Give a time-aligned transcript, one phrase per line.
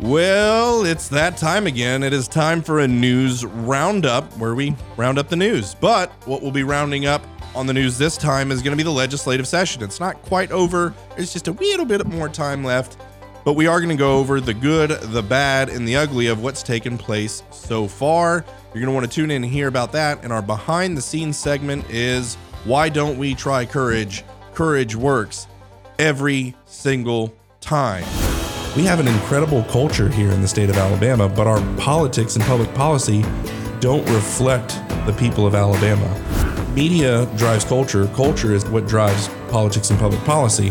[0.00, 2.02] Well, it's that time again.
[2.02, 5.74] It is time for a news roundup where we round up the news.
[5.74, 7.22] But what we'll be rounding up
[7.54, 9.82] on the news this time is going to be the legislative session.
[9.82, 12.96] It's not quite over, it's just a little bit more time left.
[13.44, 16.42] But we are going to go over the good, the bad, and the ugly of
[16.42, 18.46] what's taken place so far.
[18.72, 20.24] You're going to want to tune in and hear about that.
[20.24, 24.24] And our behind the scenes segment is Why Don't We Try Courage?
[24.54, 25.46] Courage works
[25.98, 28.04] every single time.
[28.76, 32.44] We have an incredible culture here in the state of Alabama, but our politics and
[32.44, 33.24] public policy
[33.80, 36.08] don't reflect the people of Alabama.
[36.72, 40.70] Media drives culture, culture is what drives politics and public policy.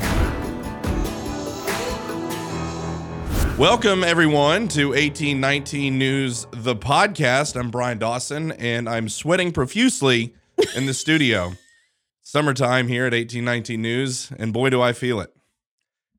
[3.57, 7.59] Welcome, everyone, to 1819 News, the podcast.
[7.59, 10.33] I'm Bryan Dawson, and I'm sweating profusely
[10.73, 11.51] in the studio.
[12.21, 15.33] Summertime here at 1819 News, and boy, do I feel it.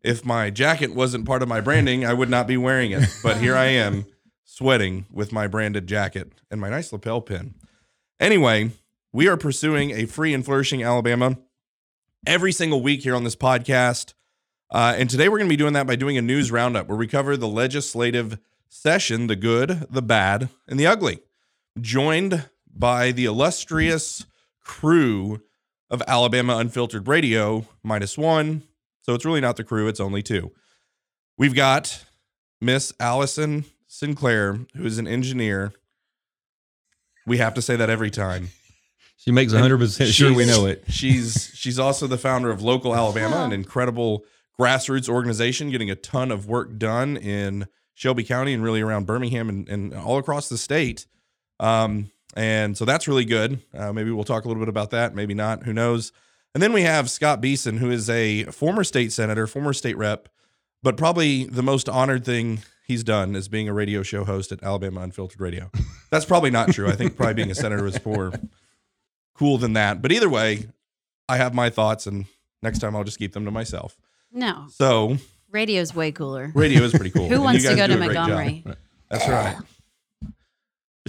[0.02, 3.09] If my jacket wasn't part of my branding, I would not be wearing it.
[3.22, 4.06] But here I am,
[4.45, 7.54] sweating with my branded jacket and my nice lapel pin.
[8.18, 8.71] Anyway,
[9.12, 11.38] we are pursuing a free and flourishing Alabama
[12.26, 14.15] every single week here on this podcast.
[14.71, 16.98] Uh, and today we're going to be doing that by doing a news roundup where
[16.98, 21.21] we cover the legislative session, the good, the bad, and the ugly,
[21.80, 24.26] joined by the illustrious
[24.62, 25.40] crew
[25.90, 28.62] of Alabama Unfiltered Radio, minus one.
[29.02, 30.52] So it's really not the crew, it's only two.
[31.38, 32.04] We've got
[32.60, 35.73] Miss Allison Sinclair, who is an engineer.
[37.26, 38.51] We have to say that every time.
[39.16, 40.82] She makes 100% sure we know it.
[40.88, 44.24] She's she's also the founder of Local Alabama, an incredible
[44.59, 49.51] grassroots organization getting a ton of work done in Shelby County and really around Birmingham
[49.51, 51.04] and, and all across the state.
[51.59, 53.60] Um, and so that's really good.
[53.74, 55.15] Uh, maybe we'll talk a little bit about that.
[55.15, 55.65] Maybe not.
[55.65, 56.12] Who knows?
[56.54, 60.29] And then we have Scott Beason, who is a former state senator, former state rep,
[60.82, 64.62] but probably the most honored thing he's done is being a radio show host at
[64.62, 65.71] Alabama Unfiltered Radio.
[66.10, 66.88] That's probably not true.
[66.88, 68.32] I think probably being a senator is more
[69.34, 70.03] cool than that.
[70.03, 70.66] But either way,
[71.28, 72.25] I have my thoughts, and
[72.62, 73.97] next time I'll just keep them to myself.
[74.32, 75.19] No, So
[75.50, 76.50] radio's way cooler.
[76.55, 77.28] radio is pretty cool.
[77.28, 77.97] Who wants to go to.
[77.97, 78.65] Montgomery?
[79.09, 79.56] That's right.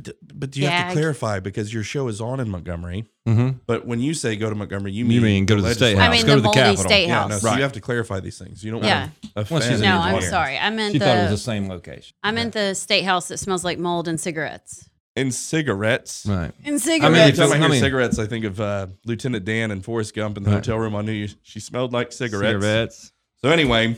[0.04, 3.06] But, but you have to clarify because your show is on in Montgomery.
[3.28, 3.58] Mm-hmm.
[3.68, 5.96] But when you say go to Montgomery, you mean, You mean go to the state
[5.96, 6.02] legislature.
[6.02, 6.84] I house, mean go the to the Moldy Capitol.
[6.86, 7.30] State Yeah, House.
[7.30, 7.56] no, so Right.
[7.58, 8.64] you have to clarify these things.
[8.64, 9.02] You don't Yeah.
[9.36, 9.82] want to offend.
[9.82, 9.98] No.
[10.00, 10.58] I'm sorry.
[10.58, 12.16] I meant She thought it was the the same location.
[12.24, 14.88] I meant the state house that smells like mold and cigarettes.
[15.16, 16.26] In cigarettes.
[16.26, 16.52] Right.
[16.64, 17.12] And I cigarettes.
[17.14, 20.16] mean, every time I I mean- cigarettes, I think of uh, Lieutenant Dan and Forrest
[20.16, 20.56] Gump in the Right.
[20.56, 20.96] hotel room.
[20.96, 22.64] I knew you, she smelled like cigarettes.
[22.64, 23.12] Cigarettes.
[23.44, 23.98] So anyway,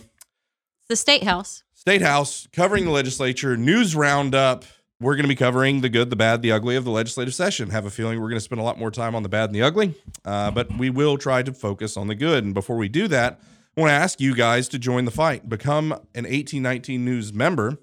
[0.89, 1.63] the state house.
[1.73, 4.63] State House covering the legislature news roundup.
[4.99, 7.71] We're going to be covering the good, the bad, the ugly of the legislative session.
[7.71, 9.55] Have a feeling we're going to spend a lot more time on the bad and
[9.55, 12.45] the ugly, uh, but we will try to focus on the good.
[12.45, 13.41] And before we do that,
[13.75, 15.49] I want to ask you guys to join the fight.
[15.49, 17.77] Become an 1819 News member.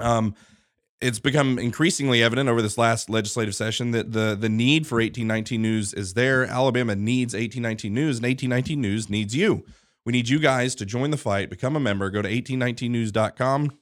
[0.00, 0.34] Um,
[1.00, 5.60] it's become increasingly evident over this last legislative session that the the need for 1819
[5.60, 6.44] News is there.
[6.44, 9.64] Alabama needs 1819 News, and 1819 News needs you.
[10.04, 12.08] We need you guys to join the fight, become a member.
[12.10, 13.72] Go to 1819news.com,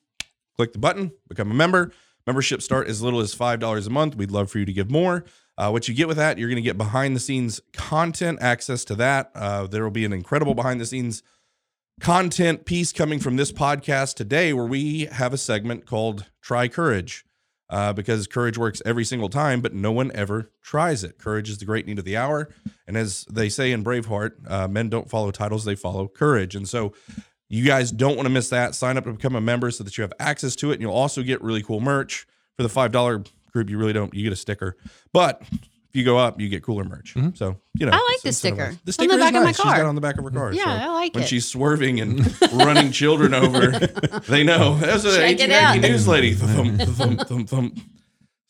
[0.56, 1.92] click the button, become a member.
[2.26, 4.16] Membership start as little as $5 a month.
[4.16, 5.24] We'd love for you to give more.
[5.56, 8.84] Uh, what you get with that, you're going to get behind the scenes content, access
[8.86, 9.30] to that.
[9.34, 11.22] Uh, there will be an incredible behind the scenes
[12.00, 17.24] content piece coming from this podcast today where we have a segment called Try Courage.
[17.70, 21.16] Uh, because courage works every single time, but no one ever tries it.
[21.16, 22.50] Courage is the great need of the hour.
[22.86, 26.54] And as they say in Braveheart, uh, men don't follow titles, they follow courage.
[26.54, 26.92] And so
[27.54, 28.74] you guys don't want to miss that.
[28.74, 30.74] Sign up to become a member so that you have access to it.
[30.74, 32.26] And you'll also get really cool merch.
[32.56, 34.76] For the $5 group, you really don't, you get a sticker.
[35.12, 35.58] But if
[35.92, 37.14] you go up, you get cooler merch.
[37.16, 37.30] Mm-hmm.
[37.34, 37.92] So, you know.
[37.92, 38.34] I like the incentivized.
[38.34, 38.56] sticker.
[38.56, 39.56] The It's on sticker the is back of my nice.
[39.56, 39.86] She's got car.
[39.86, 40.52] on the back of her car.
[40.52, 41.24] Yeah, so I like when it.
[41.24, 43.70] When she's swerving and running children over,
[44.28, 44.76] they know.
[44.76, 45.78] That's an Check it out.
[45.80, 46.34] news lady.
[46.34, 47.80] Thump, thump, thump, thump.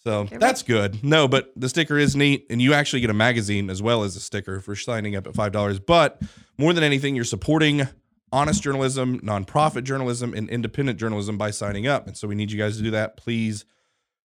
[0.02, 1.02] So that's good.
[1.02, 4.16] No, but the sticker is neat, and you actually get a magazine as well as
[4.16, 5.80] a sticker for signing up at five dollars.
[5.80, 6.20] But
[6.58, 7.88] more than anything, you're supporting
[8.34, 12.08] honest journalism, nonprofit journalism, and independent journalism by signing up.
[12.08, 13.16] And so we need you guys to do that.
[13.16, 13.64] Please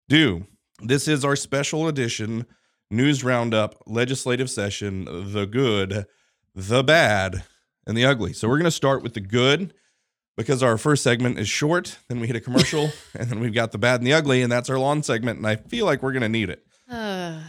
[0.09, 0.47] do.
[0.81, 2.47] This is our special edition
[2.89, 6.07] news roundup legislative session the good,
[6.55, 7.43] the bad,
[7.85, 8.33] and the ugly.
[8.33, 9.75] So we're going to start with the good
[10.35, 11.99] because our first segment is short.
[12.07, 14.51] Then we hit a commercial, and then we've got the bad and the ugly, and
[14.51, 15.37] that's our lawn segment.
[15.37, 16.65] And I feel like we're going to need it.
[16.89, 17.41] Uh,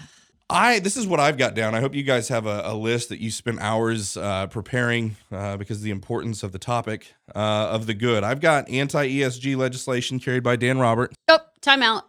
[0.51, 1.75] I this is what I've got down.
[1.75, 5.57] I hope you guys have a, a list that you spent hours uh, preparing uh,
[5.57, 8.25] because of the importance of the topic uh, of the good.
[8.25, 11.15] I've got anti ESG legislation carried by Dan Robert.
[11.29, 12.05] oh, time out.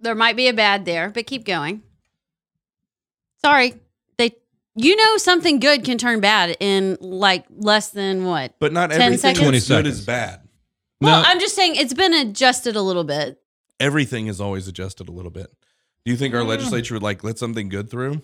[0.00, 1.82] There might be a bad there, but keep going.
[3.42, 3.74] Sorry.
[4.18, 4.32] They
[4.74, 8.54] you know something good can turn bad in like less than what?
[8.58, 9.38] But not 10 everything seconds?
[9.40, 10.40] that's 20 good is bad.
[11.00, 11.28] Well, No.
[11.28, 13.40] I'm just saying it's been adjusted a little bit.
[13.78, 15.52] Everything is always adjusted a little bit.
[16.06, 16.46] Do you think our Mm.
[16.48, 18.22] legislature would like let something good through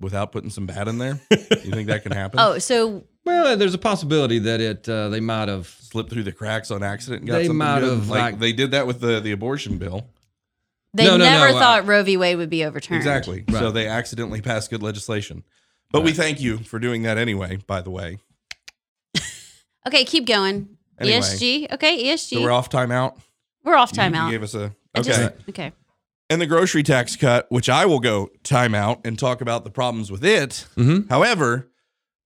[0.00, 1.20] without putting some bad in there?
[1.30, 2.38] you think that can happen?
[2.40, 5.66] Oh, so Well, there's a possibility that it uh, they might have.
[5.66, 7.90] Slip through the cracks on accident and got They something might good?
[7.98, 10.06] have, like, like- they did that with the the abortion bill.
[10.94, 12.16] they No, no, never no, uh, thought Roe v.
[12.16, 12.96] Wade would be overturned.
[12.98, 13.44] Exactly.
[13.48, 13.58] Right.
[13.58, 15.42] So they accidentally passed good legislation.
[15.90, 18.18] But we thank you for doing that anyway, by the way.
[19.86, 20.78] Okay, keep going.
[21.00, 21.18] Anyway.
[21.18, 21.72] ESG.
[21.72, 22.36] Okay, ESG.
[22.36, 23.18] So we're off timeout.
[23.64, 24.30] We're off You- you timeout.
[24.30, 25.02] gave us a okay.
[25.02, 25.72] just- okay.
[26.30, 29.70] And the grocery tax cut, which I will go time out and talk about the
[29.70, 30.66] problems with it.
[30.76, 31.08] Mhm.
[31.08, 31.70] However,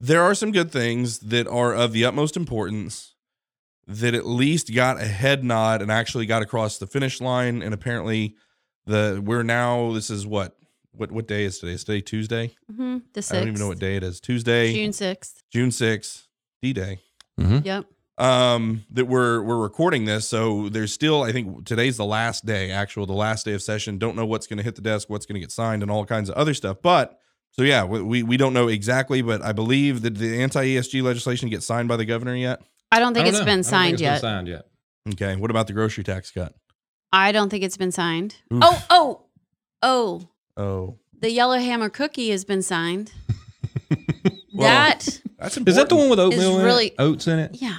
[0.00, 3.14] there are some good things that are of the utmost importance
[3.86, 7.62] that at least got a head nod and actually got across the finish line.
[7.62, 8.34] And apparently,
[8.86, 10.56] the we're now this is what
[10.92, 11.72] what what day is today?
[11.72, 12.54] Is today Tuesday?
[12.70, 13.32] hmm The 6th.
[13.34, 14.20] I don't even know what day it is.
[14.20, 15.42] Tuesday, June 6th.
[15.52, 16.26] June sixth,
[16.62, 16.98] D Day.
[17.38, 17.86] Yep.
[18.18, 22.70] Um that we're we're recording this so there's still i think today's the last day
[22.70, 25.26] actual the last day of session don't know what's going to hit the desk what's
[25.26, 27.18] going to get signed and all kinds of other stuff but
[27.50, 31.50] so yeah we we we don't know exactly but i believe that the anti-esg legislation
[31.50, 33.52] gets signed by the governor yet I don't think I it's don't know.
[33.52, 34.12] I been don't think signed it's yet.
[34.14, 34.66] Been signed yet.
[35.12, 36.54] okay what about the grocery tax cut
[37.12, 38.36] I don't think it's been signed.
[38.52, 38.62] Oof.
[38.62, 39.22] Oh, oh,
[39.82, 40.28] oh.
[40.56, 43.12] oh The Yellowhammer cookie has been signed.
[43.90, 43.98] Well,
[44.54, 46.94] that, that's Is that the one with oatmeal in really- it?
[46.98, 47.56] Oats in it?
[47.60, 47.76] yeah.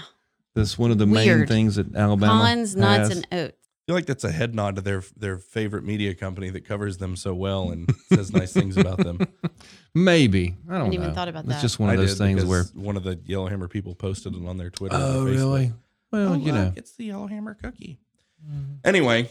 [0.58, 3.18] That's one of the main things that Alabama Collins, nuts, has.
[3.18, 3.54] and oats.
[3.64, 6.98] I feel like that's a head nod to their their favorite media company that covers
[6.98, 9.20] them so well and says nice things about them.
[9.96, 11.54] Maybe I don't Hadn't even thought about It's that.
[11.56, 12.64] It's just one I of those things where.
[12.74, 14.96] one of the Yellowhammer people posted it on their Twitter.
[14.96, 15.74] and Oh their really?
[16.12, 16.66] Well, Oh, you know.
[16.66, 17.98] look, it's the Yellowhammer cookie.
[18.46, 18.74] Mm-hmm.
[18.86, 19.30] Anyway,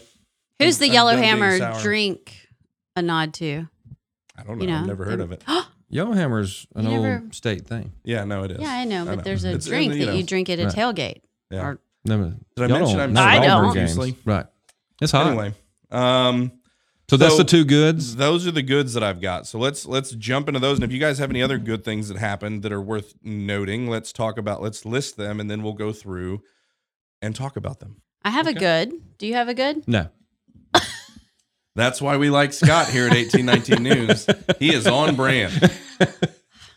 [0.59, 1.81] Who's the I'm yellow done being hammer sour.
[1.81, 2.47] drink
[2.95, 3.67] a nod to?
[4.35, 4.63] I don't know.
[4.65, 5.43] You know, I've never heard the- of it.
[5.89, 7.93] Yellowhammer's an You old never- state thing.
[8.03, 8.59] Yeah, no, it is.
[8.61, 9.21] Yeah, I know, but know.
[9.23, 10.73] there's a It's- drink you that know, you drink at a Right.
[10.75, 11.21] tailgate.
[11.49, 11.61] Yeah.
[11.65, 13.49] Or No, Did I y'all mention don't- I'm not I at don't.
[13.65, 13.97] Auburn games.
[13.97, 14.15] Obviously.
[14.25, 14.45] Right.
[15.01, 15.27] It's hot.
[15.27, 15.53] Anyway,
[15.91, 16.51] um,
[17.09, 18.15] so that's so- the two goods.
[18.15, 19.45] those are the goods that I've got.
[19.47, 20.77] So let's let's jump into those.
[20.77, 23.87] And if you guys have any other good things that happened that are worth noting,
[23.89, 24.61] let's talk about.
[24.61, 26.41] Let's list them, and then we'll go through
[27.21, 27.97] and talk about them.
[28.23, 28.93] I have a good.
[29.17, 29.85] Do you have a good?
[29.87, 30.07] No.
[31.77, 34.27] That's why we like Scott here at 1819 News.
[34.59, 35.53] He is on brand.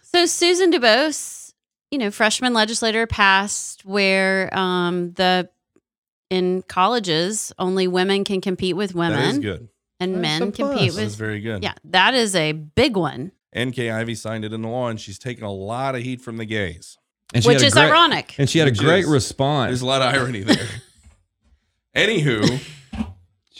[0.03, 1.55] So Susan DuBose,
[1.91, 5.49] you know, freshman legislator passed where um, the
[6.29, 9.19] in colleges only women can compete with women.
[9.19, 9.69] That is good.
[9.99, 10.57] and That's men a plus.
[10.71, 11.17] compete That is with.
[11.17, 11.63] very good.
[11.63, 15.45] Yeah, that is a big one, NK Ivey signed it into law, and she's taken
[15.45, 16.99] a lot of heat from the gays.
[17.33, 18.35] And she which is great- ironic.
[18.39, 19.71] And she had a great is- response.
[19.71, 20.69] There's a lot of irony there.
[21.97, 22.61] Anywho,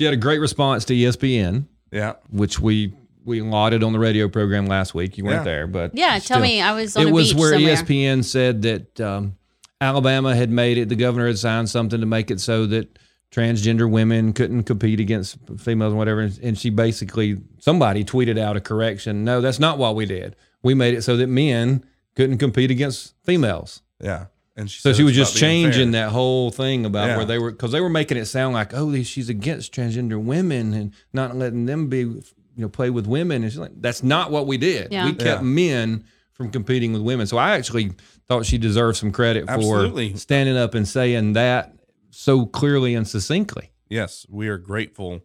[0.01, 4.31] She had a great response to ESPN, yeah, which we we lauded on the radio
[4.31, 5.19] program last week.
[5.19, 5.45] You weren't Yeah.
[5.45, 7.77] there, but Yeah, tell me, I was on It a was beach where somewhere.
[7.77, 9.37] ESPN said that um,
[9.79, 10.89] Alabama had made it.
[10.89, 12.99] The governor had signed something to make it so that
[13.31, 16.31] transgender women couldn't compete against females and whatever.
[16.43, 19.23] And she basically somebody tweeted out a correction.
[19.23, 20.35] No, that's not what we did.
[20.63, 21.85] We made it so that men
[22.17, 23.83] couldn't compete against females.
[24.03, 24.27] yeah.
[24.61, 25.73] And she So said she was just about being fair.
[25.73, 27.17] changing that whole thing about Yeah.
[27.17, 30.73] where they were because they were making it sound like oh she's against transgender women
[30.75, 32.23] and not letting them be you
[32.57, 34.93] know play with women and she's like that's not what we did.
[34.93, 35.07] Yeah.
[35.07, 35.49] We kept Yeah.
[35.49, 37.27] men from competing with women.
[37.27, 37.93] So I actually
[38.29, 40.13] thought she deserved some credit Absolutely.
[40.13, 41.75] for standing up and saying that
[42.11, 43.71] so clearly and succinctly.
[43.89, 45.21] Yes, we are grateful.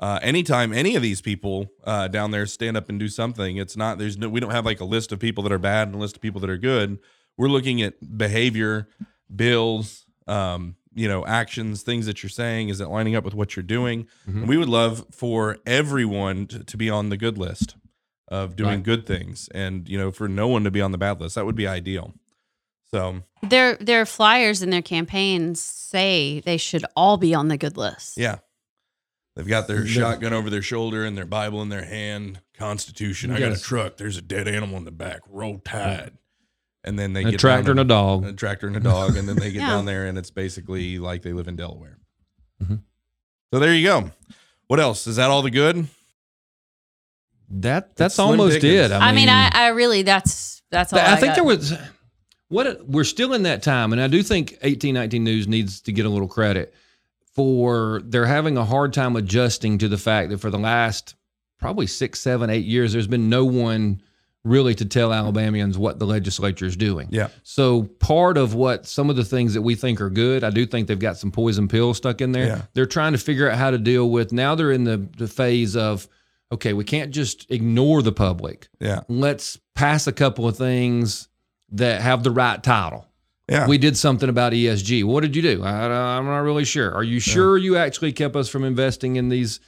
[0.00, 3.76] Uh, anytime any of these people uh, down there stand up and do something, it's
[3.76, 5.96] not there's no we don't have like a list of people that are bad and
[5.96, 6.98] a list of people that are good.
[7.38, 8.88] We're looking at behavior,
[9.34, 12.68] bills, um, you know, actions, things that you're saying.
[12.68, 14.08] Is it lining up with what you're doing?
[14.28, 14.34] Mhm.
[14.40, 17.76] And we would love for everyone to, to be on the good list
[18.26, 18.82] of doing Right.
[18.82, 21.36] good things, and you know, for no one to be on the bad list.
[21.36, 22.12] That would be ideal.
[22.90, 27.76] So Their their flyers and their campaigns say they should all be on the good
[27.76, 28.16] list.
[28.18, 28.38] Yeah.
[29.36, 32.40] They've got their shotgun over their shoulder and their Bible in their hand.
[32.54, 33.30] Constitution.
[33.30, 33.96] I got a truck.
[33.98, 35.20] There's a dead animal in the back.
[35.30, 36.18] Roll tide.
[36.84, 38.24] And then they A get tractor and a dog.
[38.24, 39.70] a tractor and a dog, and then they get Yeah.
[39.70, 41.98] down there, and it's basically like they live in Delaware.
[42.62, 42.80] Mhm.
[43.52, 44.10] So there you go.
[44.68, 45.06] What else?
[45.06, 45.88] Is that all the good?
[47.50, 48.90] That that's almost pickings.
[48.90, 48.92] it.
[48.92, 50.98] I mean, I, I really that's that's all.
[50.98, 51.34] I, I, think got.
[51.36, 51.72] there was
[52.48, 56.04] what we're still in that time, and I do think 1819 News needs to get
[56.04, 56.74] a little credit
[57.34, 61.14] for they're having a hard time adjusting to the fact that for the last
[61.58, 64.02] probably six, seven, eight years, there's been no one
[64.48, 67.08] really to tell Alabamians what the legislature is doing.
[67.10, 67.28] Yeah.
[67.42, 70.66] So part of what some of the things that we think are good, I do
[70.66, 72.46] think they've got some poison pills stuck in there.
[72.46, 72.62] Yeah.
[72.74, 75.76] They're trying to figure out how to deal with now they're in the, the phase
[75.76, 76.08] of
[76.50, 79.00] okay, we can't just ignore the public Yeah.
[79.08, 81.28] let's pass a couple of things
[81.72, 83.06] that have the right title.
[83.50, 83.66] Yeah.
[83.66, 85.04] We did something about ESG.
[85.04, 85.62] What did you do?
[85.62, 86.92] I, I'm not really sure.
[86.92, 89.60] Are you sure you actually kept us from investing in these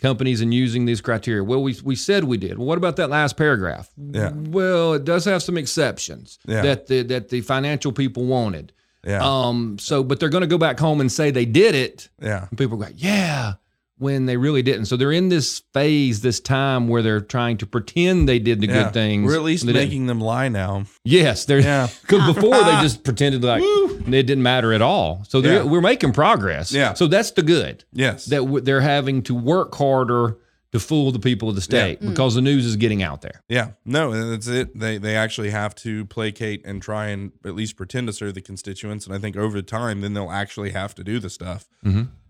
[0.00, 1.42] companies and using these criteria?
[1.44, 2.58] Well, we, we said we did.
[2.58, 3.90] Well, what about that last paragraph?
[3.96, 4.30] Yeah.
[4.34, 6.62] Well, it does have some exceptions Yeah.
[6.62, 8.72] that the that the financial people wanted.
[9.06, 9.20] yeah.
[9.22, 9.78] Um.
[9.78, 12.08] So, but they're going to go back home and say they did it.
[12.20, 12.46] yeah.
[12.48, 13.54] And people go, yeah,
[13.98, 14.86] when they really didn't.
[14.86, 18.66] So they're in this phase, this time where they're trying to pretend they did the
[18.68, 18.84] Yeah.
[18.84, 19.26] good things.
[19.26, 19.88] We're at least They didn't.
[19.88, 20.84] making them lie now.
[21.04, 21.88] Yes, they're Yeah.
[22.02, 25.24] because before they just pretended like it didn't matter at all.
[25.28, 25.62] So they're, Yeah.
[25.64, 26.72] we're making progress.
[26.72, 26.94] Yeah.
[26.94, 28.26] So that's the good Yes.
[28.26, 30.38] that w- they're having to work harder
[30.70, 33.42] to fool the people of the state because the news is getting out there.
[33.48, 34.78] Yeah, no, that's it.
[34.78, 38.42] They they actually have to placate and try and at least pretend to serve the
[38.42, 41.66] constituents, and I think over time, then they'll actually have to do the stuff.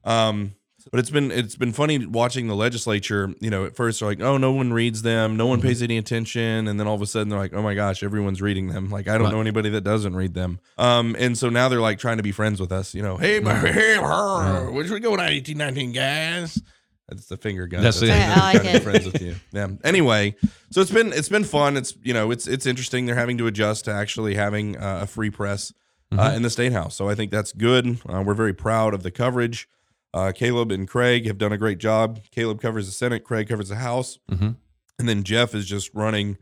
[0.05, 0.53] Um,
[0.91, 3.33] but it's been it's been funny watching the legislature.
[3.41, 5.99] You know, at first they're like, "Oh, no one reads them, no one pays any
[5.99, 8.91] attention," and then all of a sudden they're like, "Oh my gosh, everyone's reading them."
[8.91, 9.33] Like I don't Right.
[9.35, 10.61] know anybody that doesn't read them.
[10.79, 12.95] Um, and so now they're like trying to be friends with us.
[12.95, 16.61] You know, hey, my, hey, her, where we go in eighteen nineteen, guys?
[17.09, 17.83] That's the finger gun.
[17.83, 18.23] That's That's, it.
[18.23, 18.83] how I like they're trying to be it.
[18.83, 19.35] friends with you.
[19.53, 19.69] Yeah.
[19.83, 20.35] Anyway,
[20.71, 21.77] so it's been it's been fun.
[21.79, 23.07] It's you know it's it's interesting.
[23.07, 25.73] They're having to adjust to actually having uh, a free press
[26.17, 26.95] uh, in the state house.
[26.97, 27.99] So I think that's good.
[28.07, 29.69] Uh, we're very proud of the coverage.
[30.15, 32.21] Uh, Caleb and Craig have done a great job.
[32.31, 33.25] Caleb covers the Senate.
[33.25, 34.57] Craig covers the House, Mhm.
[34.99, 36.39] and then Jeff is just running,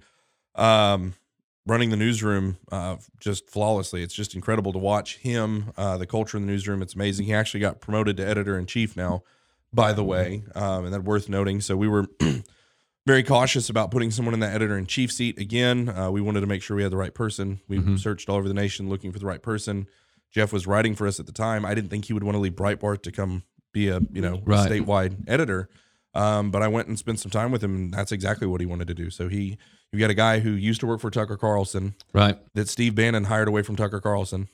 [0.54, 1.14] um,
[1.66, 4.02] running the newsroom uh, just flawlessly.
[4.02, 5.72] It's just incredible to watch him.
[5.76, 6.80] Uh, the culture in the newsroom.
[6.80, 7.26] It's amazing.
[7.26, 9.22] He actually got promoted to editor in chief now
[9.72, 11.60] by the way, um, and that's worth noting.
[11.60, 12.06] So we were
[13.06, 15.88] very cautious about putting someone in that editor in chief seat again.
[15.88, 17.60] Uh, we wanted to make sure we had the right person.
[17.68, 17.98] We Mhm.
[17.98, 19.86] searched all over the nation looking for the right person.
[20.32, 21.64] Jeff was writing for us at the time.
[21.66, 23.42] I didn't think he would want to leave Breitbart to come
[23.76, 24.70] be a you know Right.
[24.70, 25.68] statewide editor.
[26.14, 28.66] Um, but I went and spent some time with him, and that's exactly what he
[28.66, 29.10] wanted to do.
[29.10, 29.58] So he,
[29.92, 32.38] you got a guy who used to work for Tucker Carlson Right.
[32.54, 34.48] that Steve Bannon hired away from Tucker Carlson.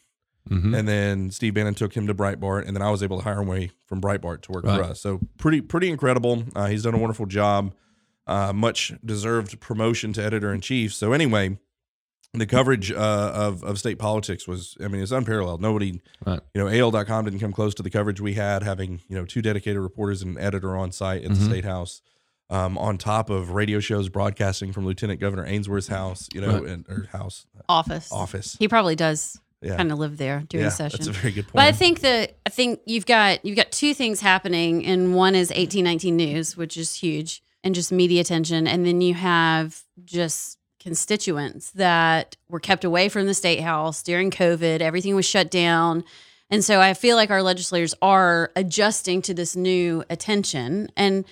[0.50, 0.76] Mhm.
[0.76, 3.40] And then Steve Bannon took him to Breitbart, and then I was able to hire
[3.40, 4.76] him away from Breitbart to work Right.
[4.78, 5.00] for us.
[5.00, 6.42] So pretty pretty incredible.
[6.56, 7.72] Uh, he's done a wonderful job.
[8.26, 10.92] Uh, much deserved promotion to editor in chief.
[10.92, 11.58] So anyway,
[12.40, 15.60] the coverage uh, of of state politics was I mean it's unparalleled.
[15.60, 16.40] Nobody Right.
[16.54, 19.42] you know AL.com didn't come close to the coverage we had having you know two
[19.42, 21.48] dedicated reporters and an editor on site at the Mhm.
[21.48, 22.00] state house.
[22.50, 26.68] Um, on top of radio shows broadcasting from Lieutenant Governor Ainsworth's house, you know, Right.
[26.70, 28.12] and, or house Office.
[28.12, 28.56] office.
[28.58, 30.98] He probably does Yeah, kind of live there during yeah, the session.
[30.98, 31.54] that's a very good point.
[31.54, 35.34] But I think that I think you've got you've got two things happening, and one
[35.34, 39.82] is eighteen nineteen news, which is huge, and just media attention, and then you have
[40.04, 44.80] just constituents that were kept away from the state house during COVID.
[44.80, 46.04] Everything was shut down,
[46.50, 51.24] and so I feel like our legislators are adjusting to this new attention and.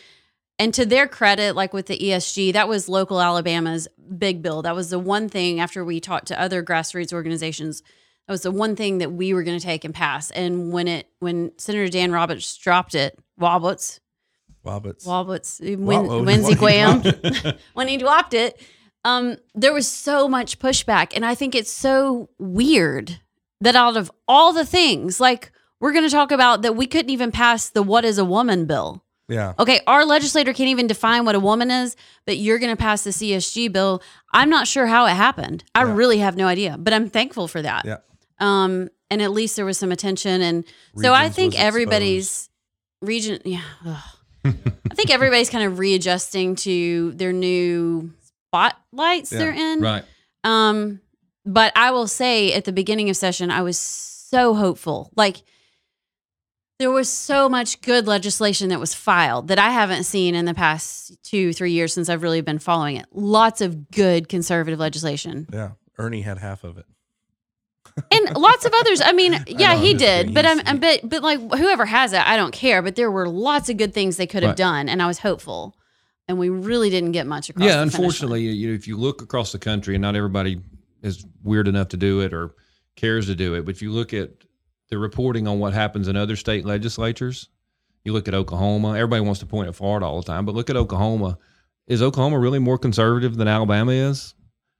[0.63, 3.89] And to their credit, like with the ESG, that was local Alabama's
[4.19, 4.61] big bill.
[4.61, 7.83] That was the one thing after we talked to other grassroots organizations
[8.31, 10.31] that was the one thing that we were going to take and pass.
[10.31, 13.99] And when it when Senator Dan Roberts dropped it, Wobbits,
[14.65, 15.05] Wobbits.
[15.05, 17.03] Wobbits, Winsy what- Graham,
[17.73, 18.61] when he dropped it,
[19.05, 23.21] um, there was so much pushback, and I think it's so weird
[23.61, 27.11] that out of all the things, like we're going to talk about that, we couldn't
[27.11, 29.03] even pass the "What is a Woman" bill.
[29.29, 29.55] Yeah.
[29.59, 31.95] Okay, our legislator can't even define what a woman is,
[32.27, 34.03] but you're going to pass the ESG bill.
[34.33, 35.63] I'm not sure how it happened.
[35.73, 35.95] I Yeah.
[35.95, 37.85] really have no idea, but I'm thankful for that.
[37.85, 37.99] Yeah.
[38.41, 40.65] Um, and at least there was some attention, and
[40.97, 42.49] so I think everybody's
[43.01, 43.41] region.
[43.45, 43.63] Yeah.
[44.45, 48.13] I think everybody's kind of readjusting to their new
[48.51, 49.39] spotlights Yeah.
[49.39, 49.81] they're in.
[49.81, 50.05] Right.
[50.45, 51.01] Um,
[51.47, 55.11] but I will say at the beginning of session, I was so hopeful.
[55.17, 55.37] Like
[56.79, 60.55] there was so much good legislation that was filed that I haven't seen in the
[60.55, 63.07] past two, three years since I've really been following it.
[63.13, 65.47] Lots of good conservative legislation.
[65.53, 65.73] Yeah.
[65.99, 66.87] Ernie had half of it.
[68.11, 69.03] And lots of others.
[69.05, 70.33] I mean, yeah, know, he did.
[70.33, 72.81] But I'm, I'm but but like whoever has it, I don't care.
[72.83, 74.57] But there were lots of good things they could have Right.
[74.57, 75.75] done, and I was hopeful.
[76.31, 77.67] And we really didn't get much across.
[77.67, 78.03] yeah, the finish line.
[78.05, 80.61] unfortunately, you, if you look across the country, and not everybody
[81.03, 82.55] is weird enough to do it or
[82.95, 84.31] cares to do it, but if you look at
[84.91, 87.49] the reporting on what happens in other state legislatures,
[88.05, 88.91] you look at Oklahoma.
[88.95, 91.37] Everybody wants to point at Florida all the time, but look at Oklahoma.
[91.89, 94.35] Is Oklahoma really more conservative than Alabama is?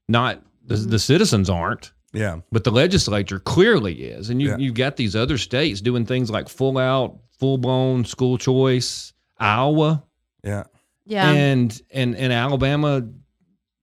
[0.09, 0.91] Not the, Mm-hmm.
[0.91, 2.41] the citizens aren't, Yeah.
[2.53, 4.31] but the legislature clearly is.
[4.31, 4.57] And you Yeah.
[4.59, 9.13] you've got these other states doing things like full out, full blown school choice.
[9.39, 10.05] Iowa,
[10.45, 10.65] Yeah.
[11.11, 11.29] Yeah.
[11.31, 13.03] and and and Alabama.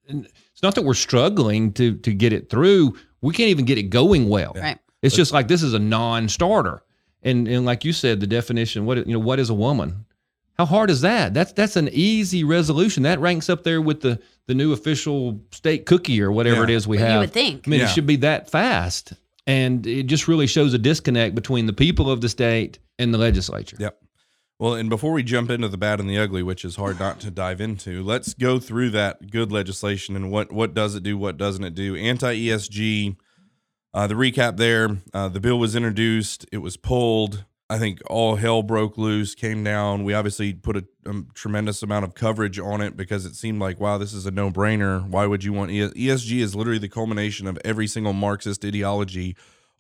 [0.10, 2.96] It's not that we're struggling to to get it through.
[3.22, 4.54] We can't even get it going well.
[4.56, 4.78] Right.
[5.02, 6.82] It's just like this is a non-starter.
[7.24, 10.06] And and like you said, the definition what you know what is a woman?
[10.58, 11.34] How hard is that?
[11.34, 13.04] That's that's an easy resolution.
[13.04, 16.64] That ranks up there with the the new official state cookie or whatever Yeah.
[16.64, 17.22] it is we Well, you have.
[17.22, 17.68] would think.
[17.68, 17.88] I mean, Yeah.
[17.88, 19.14] it should be that fast.
[19.46, 23.18] And it just really shows a disconnect between the people of the state and the
[23.18, 23.78] legislature.
[23.80, 23.98] Yep.
[24.60, 27.20] Well, and before we jump into the bad and the ugly, which is hard not
[27.20, 31.16] to dive into, let's go through that good legislation and what what does it do,
[31.16, 31.96] what doesn't it do.
[31.96, 33.18] Anti ESG,
[33.94, 34.98] uh, the recap there.
[35.14, 37.46] Uh, the bill was introduced, it was pulled.
[37.70, 40.06] I think all hell broke loose, came down.
[40.06, 43.80] We obviously put a, a tremendous amount of coverage on it because it seemed like,
[43.80, 45.06] wow, this is a no brainer.
[45.06, 46.40] Why would you want ES- ESG?
[46.40, 49.36] Is literally the culmination of every single Marxist ideology,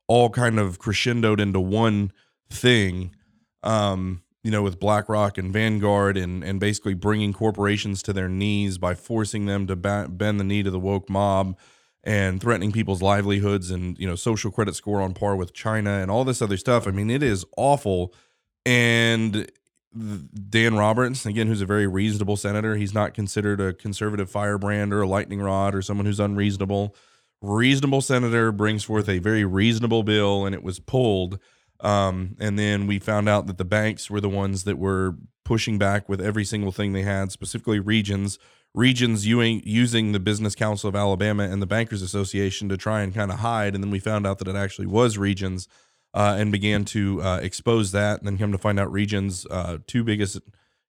[0.06, 2.12] all kind of crescendoed into one
[2.50, 3.16] thing.
[3.64, 8.78] Um, you know, with BlackRock and Vanguard, and and basically bringing corporations to their knees
[8.78, 11.58] by forcing them to ba- bend the knee to the woke mob,
[12.04, 16.10] and threatening people's livelihoods, and you know, social credit score on par with China, and
[16.10, 16.88] all this other stuff.
[16.88, 18.14] I mean, it is awful.
[18.66, 19.50] And
[20.50, 25.02] Dan Roberts, again, who's a very reasonable senator, he's not considered a conservative firebrand or
[25.02, 26.96] a lightning rod or someone who's unreasonable.
[27.42, 31.40] Reasonable senator brings forth a very reasonable bill, and it was pulled.
[31.80, 35.16] Um, and then we found out that the banks were the ones that were
[35.46, 38.40] pushing back with every single thing they had, specifically regions.
[38.74, 43.14] Regions using, using the Business Council of Alabama and the Bankers Association to try and
[43.14, 43.74] kind of hide.
[43.74, 45.68] And then we found out that it actually was regions
[46.14, 48.20] uh, and began to uh, expose that.
[48.20, 50.40] And then come to find out, regions uh, two biggest,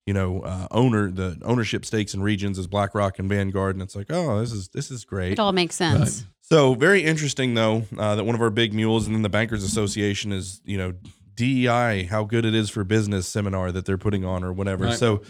[0.05, 3.75] you know, uh, owner the ownership stakes in regions is BlackRock and Vanguard.
[3.75, 5.33] And it's like, oh, this is this is great.
[5.33, 6.25] It all makes sense.
[6.41, 9.63] So very interesting though uh, that one of our big mules and then the Bankers
[9.63, 10.93] Association is you know
[11.35, 14.85] DEI how good it is for business seminar that they're putting on or whatever.
[14.85, 14.97] Right.
[14.97, 15.21] So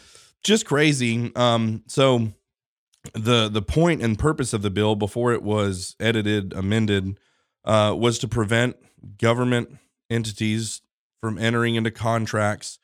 [0.44, 1.32] just crazy.
[1.36, 2.32] Um, so
[3.14, 7.18] the the point and purpose of the bill before it was edited amended
[7.66, 8.78] uh, was to prevent
[9.18, 9.78] government
[10.10, 10.82] entities
[11.22, 12.80] from entering into contracts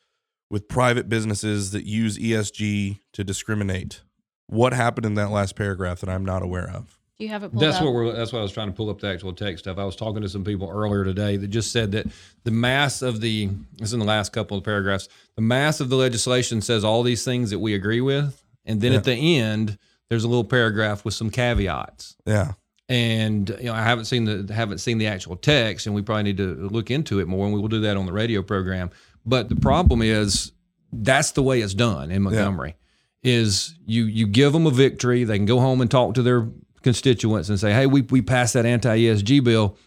[0.56, 4.00] with private businesses that use ESG to discriminate.
[4.48, 6.98] What happened in that last paragraph that I'm not aware of?
[7.18, 7.84] Do you have it pulled That's up?
[7.84, 8.14] what we're.
[8.14, 9.78] That's what I was trying to pull up the actual text stuff.
[9.78, 12.08] I was talking to some people earlier today that just said that
[12.46, 13.48] the mass of the.
[13.78, 15.10] This is in the last couple of paragraphs.
[15.36, 18.94] The mass of the legislation says all these things that we agree with, and then
[18.94, 19.00] Yeah.
[19.00, 19.78] at the end
[20.10, 22.15] there's a little paragraph with some caveats.
[22.26, 22.54] Yeah.
[22.88, 26.24] And you know, I haven't seen the haven't seen the actual text, and we probably
[26.24, 28.89] need to look into it more, and we will do that on the radio program.
[29.26, 30.52] But the problem is
[30.92, 32.76] that's the way it's done in Montgomery.
[33.24, 36.48] Is you you give them a victory, they can go home and talk to their
[36.84, 39.78] constituents and say, "Hey, we we passed that anti ESG bill,"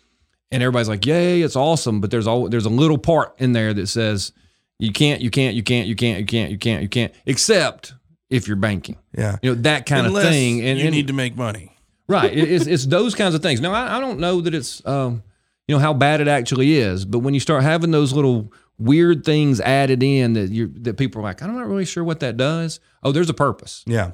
[0.50, 3.72] and everybody's like, "Yay, it's awesome!" But there's all there's a little part in there
[3.74, 4.32] that says
[4.78, 7.94] you can't, you can't, you can't, you can't, you can't, you can't, you can't, except
[8.30, 8.96] if you're banking.
[9.16, 9.36] Yeah.
[9.42, 10.60] You know that kind Unless of thing.
[10.64, 11.72] And you and- need to make money.
[12.06, 12.32] Right.
[12.34, 13.60] It's, it's those kinds of things.
[13.60, 15.22] Now, I, I don't know that it's, um,
[15.66, 19.24] you know, how bad it actually is, but when you start having those little weird
[19.24, 22.36] things added in that you that people are like, I'm not really sure what that
[22.36, 22.80] does.
[23.02, 24.12] Oh, there's a purpose, Yeah.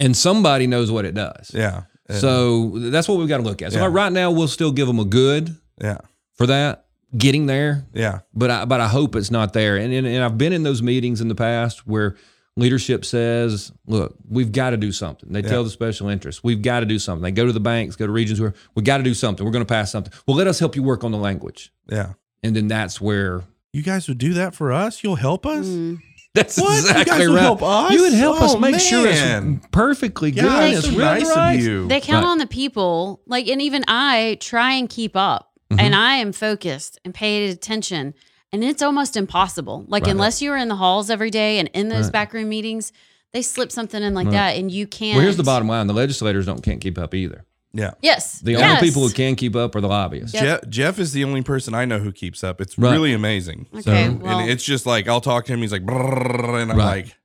[0.00, 1.50] and somebody knows what it does.
[1.54, 1.82] Yeah.
[2.10, 3.72] So that's what we've got to look at.
[3.72, 3.88] So Yeah.
[3.90, 5.98] right now, we'll still give them a good yeah.
[6.34, 8.20] for that getting there, Yeah.
[8.34, 9.76] but I but I hope it's not there.
[9.76, 12.16] And and, and I've been in those meetings in the past where
[12.56, 16.80] leadership says, "Look, we've got to do something." They tell the special interests, "We've got
[16.80, 19.04] to do something." They go to the banks, go to regions where we got to
[19.04, 19.46] do something.
[19.46, 20.12] We're going to pass something.
[20.26, 22.14] Well, let us help you work on the language, Yeah.
[22.42, 23.42] and then that's where
[23.72, 25.02] You guys would do that for us?
[25.04, 25.66] You'll help us?
[25.66, 25.98] Mm.
[26.34, 26.72] that's What?
[26.72, 27.42] You exactly guys would right.
[27.42, 27.92] help us?
[27.92, 29.56] You would help us Oh, make sure man.
[29.58, 30.44] it's perfectly good.
[30.44, 31.52] Yeah, and it's so read nice right.
[31.54, 31.88] of you.
[31.88, 32.30] They count Right.
[32.30, 35.80] on the people, like, and even I try and keep up, Mm-hmm.
[35.80, 38.14] and I am focused and paid attention,
[38.52, 39.84] and it's almost impossible.
[39.86, 40.10] Like, Right.
[40.12, 42.12] unless you are in the halls every day and in those Right.
[42.12, 42.92] backroom meetings,
[43.32, 44.32] they slip something in like Right.
[44.32, 45.14] that, and you can't.
[45.14, 47.44] Well, here's the bottom line: the legislators don't can't keep up either.
[47.72, 47.92] Yeah.
[48.02, 48.62] Yes, The yes.
[48.62, 50.34] only people who can keep up are the lobbyists.
[50.34, 50.42] Yep.
[50.62, 52.60] Jeff, Jeff is the only person I know who keeps up.
[52.60, 52.92] It's Right.
[52.92, 53.66] really amazing.
[53.74, 55.60] Okay, So- well, and it's just like I'll talk to him.
[55.60, 57.04] He's like, and I'm Right.
[57.06, 57.16] like,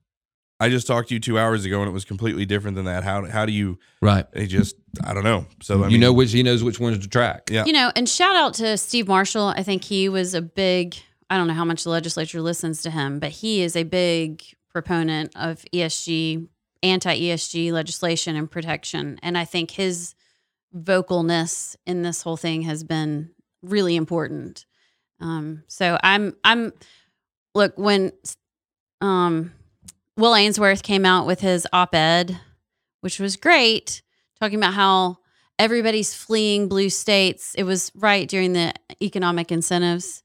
[0.60, 3.04] I just talked to you two hours ago, and it was completely different than that.
[3.04, 3.78] How how do you?
[4.02, 4.26] Right.
[4.34, 5.48] It just I don't know.
[5.62, 7.50] So I you mean, know which he knows which ones to track.
[7.52, 7.66] Yeah.
[7.66, 9.48] you know, and shout out to Steve Marshall.
[9.48, 10.96] I think he was a big.
[11.30, 14.44] I don't know how much the legislature listens to him, but he is a big
[14.72, 16.48] proponent of ESG,
[16.84, 19.20] anti ESG legislation and protection.
[19.24, 20.14] And I think his
[20.76, 24.66] vocalness in this whole thing has been really important.
[25.20, 26.74] Um, so I'm I'm
[27.54, 28.12] look when
[29.02, 29.54] um,
[30.18, 32.40] Will Ainsworth came out with his op-ed,
[33.02, 34.02] which was great,
[34.40, 35.18] talking about how
[35.58, 37.56] everybody's fleeing blue states.
[37.56, 40.24] It was right during the economic incentives.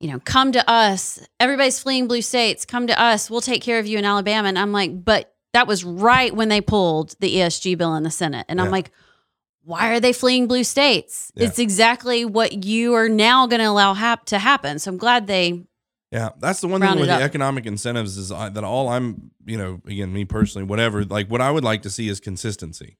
[0.00, 1.24] You know, come to us.
[1.38, 2.64] Everybody's fleeing blue states.
[2.64, 3.30] Come to us.
[3.30, 4.48] We'll take care of you in Alabama.
[4.48, 8.10] And I'm like, but that was right when they pulled the ESG bill in the
[8.10, 8.46] Senate.
[8.48, 8.90] And I'm like,
[9.64, 11.30] why are they fleeing blue states?
[11.34, 11.46] Yeah.
[11.46, 14.78] It's exactly what you are now going to allow hap- to happen.
[14.78, 15.64] So I'm glad they
[16.10, 17.20] Yeah, that's the one thing with the up.
[17.22, 21.04] economic incentives is I, that all I'm, you know, again, me personally, whatever.
[21.04, 22.98] Like what I would like to see is consistency.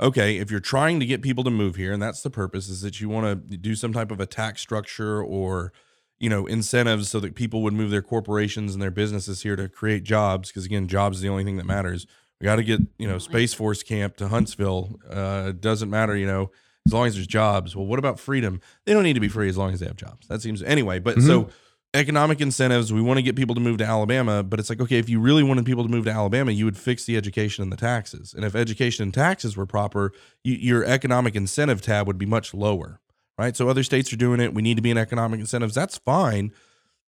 [0.00, 2.80] okay, if you're trying to get people to move here, and that's the purpose, is
[2.80, 5.72] that you want to do some type of a tax structure or
[6.18, 9.68] you know incentives so that people would move their corporations and their businesses here to
[9.68, 10.48] create jobs.
[10.48, 12.06] Because again, jobs is the only thing that matters.
[12.42, 14.98] We got to get you know Space Force Camp to Huntsville.
[15.08, 16.50] Uh, doesn't matter, you know,
[16.84, 17.76] as long as there's jobs.
[17.76, 18.60] Well, what about freedom?
[18.84, 20.26] They don't need to be free as long as they have jobs.
[20.26, 20.98] That seems anyway.
[20.98, 21.50] But so
[21.94, 22.92] economic incentives.
[22.92, 25.20] We want to get people to move to Alabama, but it's like, okay, if you
[25.20, 28.34] really wanted people to move to Alabama, you would fix the education and the taxes.
[28.34, 32.54] And if education and taxes were proper, you, your economic incentive tab would be much
[32.54, 32.98] lower,
[33.38, 33.56] right?
[33.56, 34.52] So other states are doing it.
[34.52, 35.74] We need to be in economic incentives.
[35.74, 36.52] That's fine.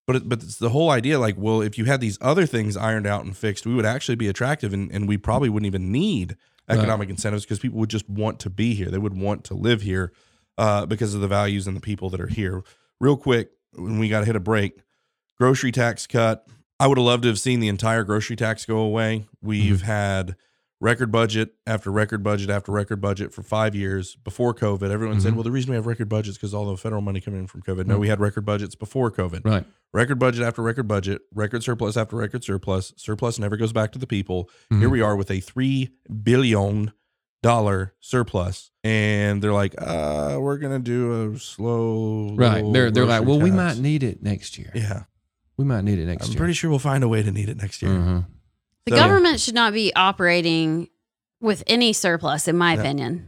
[0.07, 2.77] But, it, but it's the whole idea like, well, if you had these other things
[2.77, 5.91] ironed out and fixed, we would actually be attractive and, and we probably wouldn't even
[5.91, 6.37] need
[6.69, 8.89] economic incentives because people would just want to be here.
[8.89, 10.11] They would want to live here
[10.57, 12.63] uh, because of the values and the people that are here.
[12.99, 14.79] Real quick, when we got to hit a break,
[15.37, 16.47] grocery tax cut.
[16.79, 19.27] I would have loved to have seen the entire grocery tax go away.
[19.41, 20.35] We've had
[20.81, 24.89] record budget after record budget after record budget for five years before COVID.
[24.89, 27.39] Everyone said, well, the reason we have record budgets because all the federal money coming
[27.41, 27.85] in from COVID.
[27.87, 29.45] No, we had record budgets before COVID.
[29.45, 29.65] Right.
[29.93, 32.93] Record budget after record budget, record surplus after record surplus.
[32.97, 34.49] Surplus never goes back to the people.
[34.69, 35.91] Here we are with a three
[36.23, 36.91] billion
[37.41, 42.35] dollar surplus, and they're like, uh, we're gonna do a slow.
[42.35, 42.65] Right.
[42.73, 44.71] They're they're like, well, we might need it next year.
[44.75, 45.03] Yeah,
[45.55, 46.33] We might need it next year.
[46.33, 47.91] I'm pretty sure we'll find a way to need it next year.
[47.91, 48.25] Mhm.
[48.85, 50.89] The So- government should not be operating
[51.41, 52.79] with any surplus, in my Yeah.
[52.81, 53.27] opinion.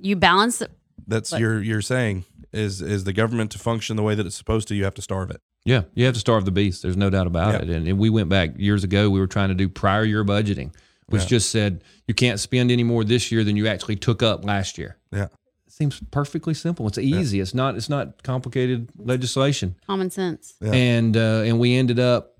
[0.00, 0.70] You balance it.
[1.06, 4.36] That's Like- you're you're saying is is the government to function the way that it's
[4.36, 5.40] supposed to, you have to starve it.
[5.64, 6.82] Yeah, you have to starve the beast.
[6.82, 7.62] There's no doubt about Yeah.
[7.62, 7.70] it.
[7.70, 9.08] And, and we went back years ago.
[9.08, 10.72] We were trying to do prior year budgeting,
[11.08, 11.28] which Yeah.
[11.28, 14.76] just said you can't spend any more this year than you actually took up last
[14.76, 14.98] year.
[15.10, 15.24] Yeah.
[15.66, 16.86] It seems perfectly simple.
[16.86, 17.40] It's easy.
[17.40, 17.76] It's not.
[17.76, 19.76] It's not complicated legislation.
[19.86, 20.54] Common sense.
[20.60, 20.72] Yeah.
[20.72, 22.33] And uh, and we ended up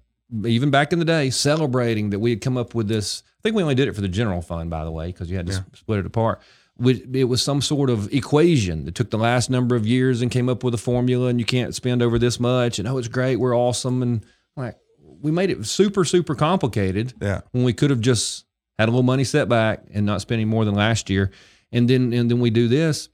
[0.45, 3.23] even back in the day celebrating that we had come up with this.
[3.39, 5.37] I think we only did it for the general fund, by the way, because you
[5.37, 5.61] had to Yeah.
[5.75, 6.41] split it apart.
[6.85, 10.49] It was some sort of equation that took the last number of years and came
[10.49, 12.79] up with a formula, and you can't spend over this much.
[12.79, 14.25] And oh, it's great, we're awesome, and
[14.57, 14.77] like
[15.23, 17.43] we made it super super complicated Yeah.
[17.53, 18.45] when we could have just
[18.79, 21.31] had a little money set back and not spending more than last year.
[21.71, 23.09] And then and then we do this.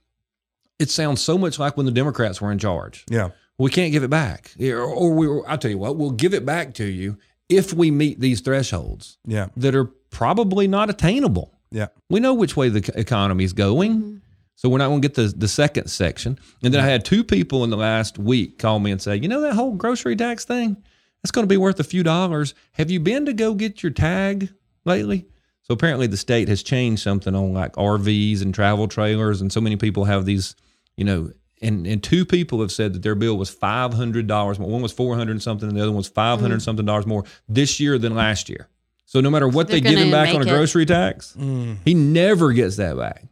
[0.79, 3.29] It sounds so much like when the Democrats were in charge Yeah.
[3.61, 4.51] We can't give it back.
[4.61, 7.17] Or, or we, I'll tell you what, we'll give it back to you
[7.49, 9.47] if we meet these thresholds Yeah.
[9.57, 11.53] that are probably not attainable.
[11.71, 11.87] Yeah.
[12.09, 13.97] We know which way the economy is going.
[13.97, 14.15] Mm-hmm.
[14.55, 16.37] So we're not going to get the, the second section.
[16.63, 19.27] And then I had two people in the last week call me and say, you
[19.27, 20.77] know, that whole grocery tax thing,
[21.23, 22.53] that's going to be worth a few dollars.
[22.73, 24.49] Have you been to go get your tag
[24.85, 25.25] lately?
[25.63, 29.41] So apparently the state has changed something on like RVs and travel trailers.
[29.41, 30.55] And so many people have these,
[30.95, 34.57] you know, and, and two people have said that their bill was five hundred dollars
[34.59, 34.69] more.
[34.69, 36.85] One was four hundred and something, and the other one was five hundred and something
[36.85, 38.67] dollars more this year than last year.
[39.05, 41.35] So no matter what They're they give him back on a make it- grocery tax,
[41.37, 41.77] Mm.
[41.83, 43.25] he never gets that back.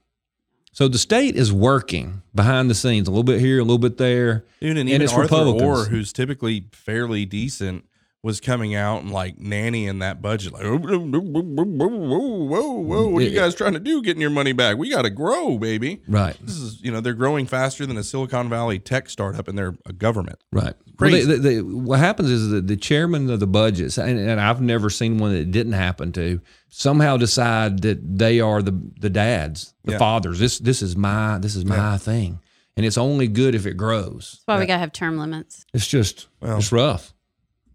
[0.71, 3.97] So the state is working behind the scenes, a little bit here, a little bit
[3.97, 4.45] there.
[4.61, 5.61] Dude, and And even it's Arthur Republicans.
[5.63, 7.85] Orr, who's typically fairly decent,
[8.21, 10.51] was coming out and like nannying that budget.
[10.51, 13.07] Like, whoa, whoa, whoa, whoa, whoa, whoa, whoa.
[13.07, 14.77] What are you guys trying to do getting your money back?
[14.77, 16.01] We got to grow, baby.
[16.05, 16.35] Right.
[16.41, 19.75] This is, you know, they're growing faster than a Silicon Valley tech startup and they're
[19.85, 20.39] a government.
[20.51, 20.73] Right.
[20.99, 21.25] Well, Crazy.
[21.27, 24.61] they, they, they- what happens is that the chairman of the budgets, and, and I've
[24.61, 29.73] never seen one that didn't happen to, somehow decide that they are the the dads,
[29.85, 29.97] the Yeah.
[29.97, 30.39] fathers.
[30.39, 32.41] This this is my this is my thing,
[32.75, 34.31] and it's only good if it grows.
[34.31, 35.65] That's why we got to have term limits.
[35.73, 37.13] It's just Well, it's rough.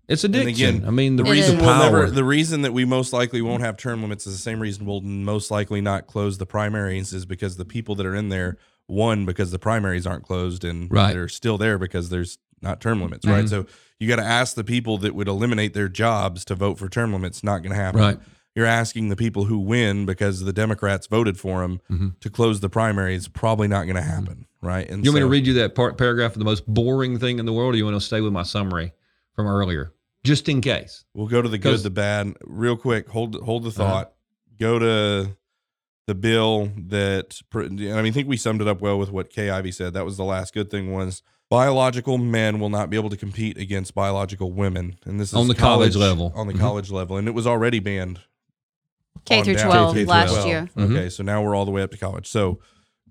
[0.09, 0.77] It's And addiction.
[0.77, 3.63] again, I mean, the, the reason we'll never, the reason that we most likely won't
[3.63, 7.25] have term limits is the same reason we'll most likely not close the primaries is
[7.25, 11.13] because the people that are in there won because the primaries aren't closed and Right.
[11.15, 13.45] they're still there because there's not term limits, right?
[13.47, 13.49] Mhm.
[13.49, 13.67] So
[13.99, 17.13] you got to ask the people that would eliminate their jobs to vote for term
[17.13, 17.43] limits.
[17.43, 18.01] Not going to happen.
[18.01, 18.19] Right.
[18.55, 22.21] You're asking the people who win because the Democrats voted for them Mhm.
[22.21, 23.27] to close the primaries.
[23.27, 24.89] Probably not going to happen, right?
[24.89, 27.39] And you want me to read you that part, paragraph of the most boring thing
[27.39, 28.93] in the world, or you want to stay with my summary
[29.35, 29.93] from earlier,
[30.25, 31.05] just in case?
[31.15, 33.09] We'll go to the good, the bad, real quick.
[33.09, 33.91] Hold hold the Uh-huh.
[33.91, 34.13] thought.
[34.59, 35.37] Go to
[36.07, 37.91] the bill that pr- I mean.
[37.97, 39.95] I think we summed it up well with what Kay Ivey said.
[39.95, 43.59] That was the last good thing was biological men will not be able to compete
[43.59, 46.33] against biological women, and this is On the college level.
[46.35, 46.59] On the Mhm.
[46.61, 48.21] college level, and it was already banned
[49.25, 49.67] K through down.
[49.67, 50.47] 12 K through last 12.
[50.47, 50.69] year.
[50.77, 50.91] Mhm.
[50.91, 52.27] Okay, so now we're all the way up to college.
[52.29, 52.59] So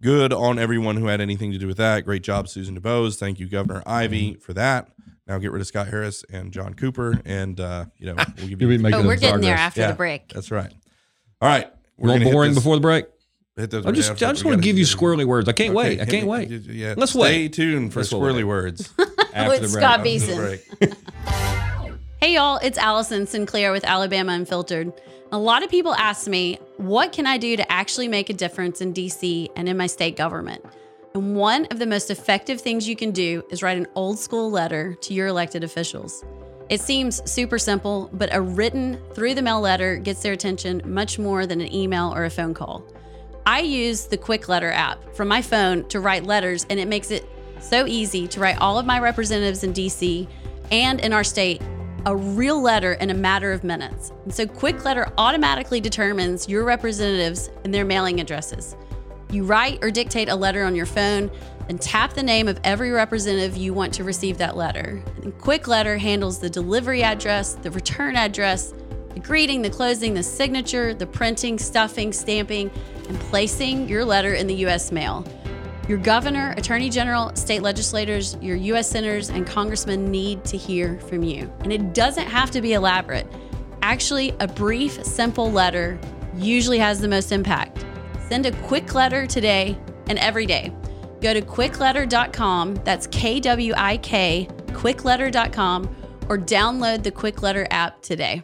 [0.02, 2.06] good on everyone who had anything to do with that.
[2.06, 3.18] Great job, Susan DuBose.
[3.18, 4.40] Thank you, Governor Ivey, Mm-hmm.
[4.42, 4.90] for that.
[5.28, 8.50] Now get rid of Scott Harris and John Cooper, and uh, you know we'll give
[8.62, 9.88] You'll be making Oh, we're the getting there after Yeah.
[9.92, 10.30] the break.
[10.34, 10.72] That's right.
[11.42, 13.06] All right, A little gonna boring this- before the break.
[13.56, 14.26] hit those I just, I after.
[14.28, 15.48] just want to give you squirrely words.
[15.48, 16.02] I can't Okay, wait.
[16.02, 16.50] I can't wait.
[16.50, 17.54] Yeah, Let's stay wait.
[17.54, 18.44] tuned for Let's squirrely wait.
[18.46, 18.94] words
[19.34, 19.84] After With the break.
[19.84, 20.96] Scott after Beeson.
[22.22, 24.94] Hey y'all, it's Allison Sinclair with Alabama Unfiltered.
[25.32, 28.80] A lot of people ask me, what can I do to actually make a difference
[28.82, 30.64] in DC and in my state government?
[31.16, 34.50] And one of the most effective things you can do is write an old school
[34.50, 36.26] letter to your elected officials.
[36.70, 41.20] It seems super simple, but a written through the mail letter gets their attention much
[41.20, 42.84] more than an email or a phone call.
[43.46, 47.12] I use the Kwik Letter app from my phone to write letters, and it makes
[47.12, 50.28] it so easy to write all of my representatives in DC
[50.72, 51.62] and in our state
[52.06, 54.12] a real letter in a matter of minutes.
[54.24, 58.76] And so Kwik Letter automatically determines your representatives and their mailing addresses.
[59.34, 61.32] You write or dictate a letter on your phone,
[61.68, 65.02] then tap the name of every representative you want to receive that letter.
[65.24, 68.76] And Kwik Letter handles the delivery address, the return address,
[69.12, 72.70] the greeting, the closing, the signature, the printing, stuffing, stamping,
[73.10, 75.26] and placing your letter in the US mail.
[75.88, 78.88] Your governor, attorney general, state legislators, your U.S.
[78.88, 81.52] senators, and congressmen need to hear from you.
[81.62, 83.26] And it doesn't have to be elaborate.
[83.82, 86.00] Actually, a brief, simple letter
[86.36, 87.84] usually has the most impact.
[88.30, 90.74] Send a quick letter today and every day.
[91.22, 95.96] Go to kwikletter.com, that's K W I K, kwikletter.com,
[96.30, 98.44] or download the Kwik Letter app today.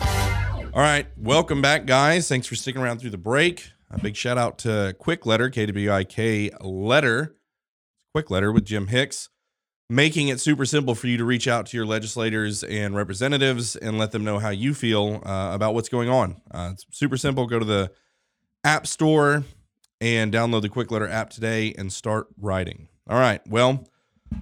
[0.00, 2.28] All right, welcome back, guys.
[2.28, 3.70] Thanks for sticking around through the break.
[3.90, 7.36] A big shout out to Kwik Letter, KWIK Letter,
[8.14, 9.28] Kwik Letter with Jim Hicks,
[9.88, 13.98] making it super simple for you to reach out to your legislators and representatives and
[13.98, 16.40] let them know how you feel uh, about what's going on.
[16.50, 17.46] Uh, it's super simple.
[17.46, 17.90] Go to the
[18.66, 19.44] App Store
[20.00, 22.88] and download the Kwik Letter app today and start writing.
[23.08, 23.86] All right, well,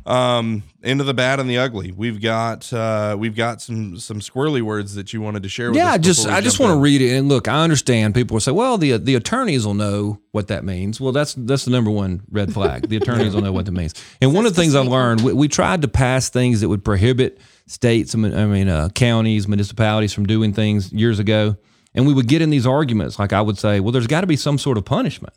[0.07, 4.63] um into the bad and the ugly we've got uh we've got some some squirrely
[4.63, 6.79] words that you wanted to share with Yeah, us I just I just want to
[6.79, 7.49] read it and look.
[7.49, 11.13] I understand people will say, "Well, the the attorneys will know what that means." Well,
[11.13, 12.89] that's that's the number one red flag.
[12.89, 13.95] The attorneys will know what that means.
[14.23, 16.83] And one of the things I've learned, we, we tried to pass things that would
[16.83, 21.57] prohibit states, I mean, I mean uh, counties, municipalities from doing things years ago,
[21.94, 23.18] and we would get in these arguments.
[23.18, 25.35] Like I would say, "Well, there's got to be some sort of punishment."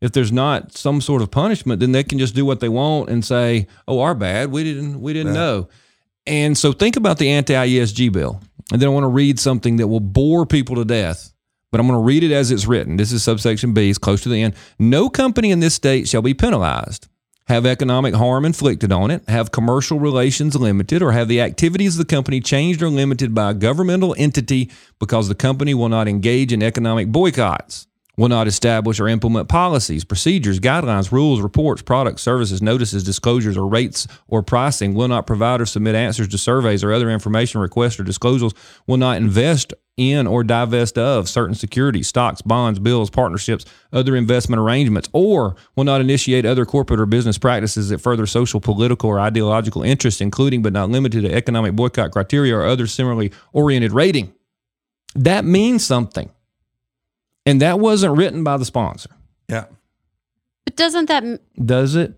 [0.00, 3.08] If there's not some sort of punishment, then they can just do what they want
[3.08, 4.50] and say, "Oh, our bad.
[4.50, 5.68] We didn't we didn't know."
[6.26, 8.40] And so think about the anti ESG bill.
[8.72, 11.32] And then I want to read something that will bore people to death,
[11.70, 12.96] but I'm going to read it as it's written.
[12.96, 14.54] This is subsection B, it's close to the end.
[14.78, 17.06] No company in this state shall be penalized,
[17.46, 22.06] have economic harm inflicted on it, have commercial relations limited, or have the activities of
[22.06, 26.52] the company changed or limited by a governmental entity because the company will not engage
[26.52, 32.62] in economic boycotts will not establish or implement policies, procedures, guidelines, rules, reports, products, services,
[32.62, 36.92] notices, disclosures, or rates or pricing, will not provide or submit answers to surveys or
[36.92, 38.52] other information requests or disclosures,
[38.86, 44.60] will not invest in or divest of certain securities, stocks, bonds, bills, partnerships, other investment
[44.60, 49.18] arrangements, or will not initiate other corporate or business practices that further social, political, or
[49.18, 54.34] ideological interests, including but not limited to economic boycott criteria or other similarly oriented rating.
[55.14, 56.30] That means something.
[57.46, 59.10] And that wasn't written by the sponsor.
[59.48, 59.66] yeah
[60.64, 61.24] But doesn't that
[61.64, 62.14] Does it?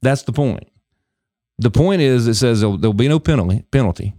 [0.00, 0.68] That's the point.
[1.58, 3.64] The point is, it says there'll, there'll be no penalty.
[3.70, 4.14] Penalty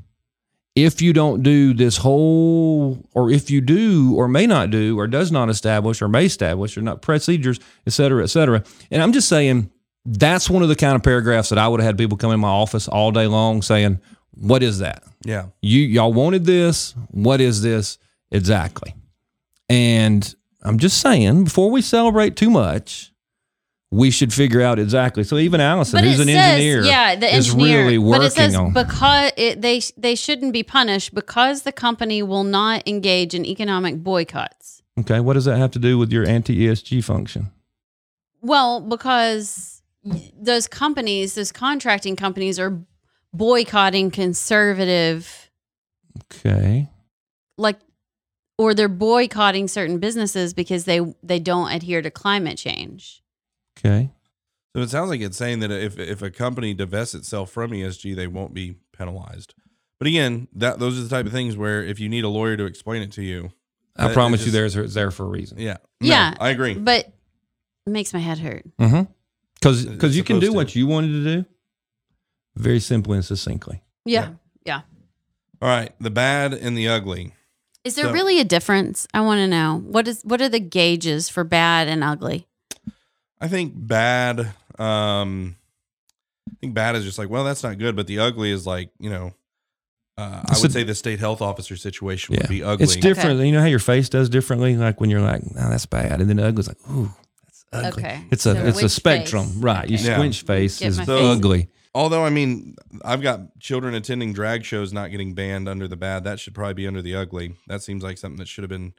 [0.76, 5.08] if you don't do this whole, or if you do, or may not do, or
[5.08, 8.64] does not establish, or may establish, or not procedures, et cetera, et cetera.
[8.90, 9.70] And I'm just saying
[10.06, 12.40] that's one of the kind of paragraphs that I would have had people come in
[12.40, 14.00] my office all day long saying,
[14.32, 15.04] "What is that?
[15.24, 16.96] yeah You y'all wanted this.
[17.12, 18.00] What is this
[18.32, 18.96] exactly?"
[19.70, 23.12] And I'm just saying, before we celebrate too much,
[23.92, 25.24] we should figure out exactly.
[25.24, 27.86] So even Allison, But who's an says, engineer, yeah, the is engineer.
[27.86, 28.74] really but it says on.
[28.74, 33.98] because it, they they shouldn't be punished because the company will not engage in economic
[34.04, 34.82] boycotts.
[35.00, 37.52] okay, what does that have to do with your anti ESG function?
[38.42, 39.82] Well, because
[40.38, 42.82] those companies, those contracting companies, are
[43.32, 45.52] boycotting conservative,
[46.36, 46.90] Okay,
[47.58, 47.78] like,
[48.58, 53.22] or they're boycotting certain businesses because they they don't adhere to climate change.
[53.80, 54.12] okay,
[54.76, 58.16] So it sounds like it's saying that if if a company divests itself from ESG,
[58.16, 59.54] they won't be penalized.
[60.00, 62.58] But again, that those are the type of things where if you need a lawyer
[62.58, 63.52] to explain it to you,
[63.96, 65.60] I that- promise it you, just- there's it's there for a reason.
[65.60, 66.36] yeah, Yeah.
[66.40, 66.74] I agree.
[66.76, 67.06] But
[67.86, 68.66] it makes my head hurt.
[68.78, 69.12] Mm-hmm.
[69.56, 70.54] Because because you can do to.
[70.54, 71.46] what you wanted to do,
[72.56, 73.82] very simply and succinctly.
[74.06, 74.34] Yeah.
[74.66, 74.82] yeah.
[75.62, 77.34] All right, the bad and the ugly.
[77.84, 79.08] Is there So- really a difference?
[79.14, 79.82] I want to know.
[79.86, 82.48] What is what are the gauges for bad and ugly?
[83.42, 84.54] I think bad.
[84.80, 85.56] Um,
[86.50, 87.96] I think bad is just like, well, that's not good.
[87.96, 89.34] But the ugly is like, you know,
[90.18, 92.42] uh, I would a- say the state health officer situation Yeah.
[92.44, 92.84] would be ugly.
[92.86, 93.40] It's different.
[93.42, 96.30] You know how your face does differently, like when you're like, "No, that's bad," and
[96.30, 97.12] then the ugly's like, "Ooh,
[97.44, 98.24] that's ugly." Okay.
[98.32, 99.56] It's a So it's a spectrum, face?
[99.58, 99.90] right?
[99.90, 100.06] You Okay.
[100.06, 100.16] Yeah.
[100.16, 101.10] squinch face Get is face.
[101.10, 101.68] ugly.
[101.96, 102.76] Although I mean,
[103.06, 106.24] I've got children attending drag shows not getting banned under the bad.
[106.24, 107.56] That should probably be under the ugly.
[107.68, 108.94] That seems like something that should have been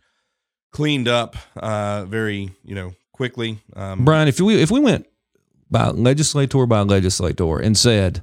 [0.70, 3.58] cleaned up uh, very, you know, quickly.
[3.74, 5.06] Um, Bryan, if we if we went
[5.70, 8.22] by legislator by legislator and said,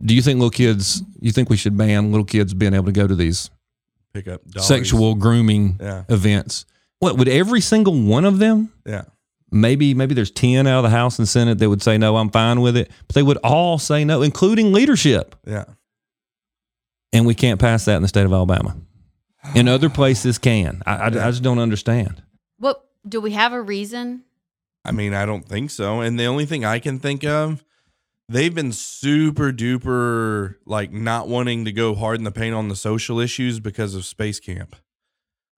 [0.00, 1.02] "Do you think little kids?
[1.20, 3.50] You think we should ban little kids being able to go to these
[4.12, 4.68] pick up dollies.
[4.68, 6.66] sexual grooming Yeah, events?"
[6.98, 8.72] What would every single one of them?
[8.86, 9.02] yeah.
[9.50, 12.30] Maybe maybe there's ten out of the House and Senate that would say no, I'm
[12.30, 15.36] fine with it, but they would all say no, including leadership.
[15.46, 15.64] Yeah.
[17.12, 18.76] And we can't pass that in the state of Alabama.
[19.54, 20.82] And other places can.
[20.84, 22.22] I, I, I just don't understand.
[22.58, 24.24] What do we have a reason?
[24.84, 26.00] I mean, I don't think so.
[26.00, 27.64] And the only thing I can think of,
[28.28, 32.76] they've been super duper like not wanting to go hard in the paint on the
[32.76, 34.74] social issues because of Space Camp.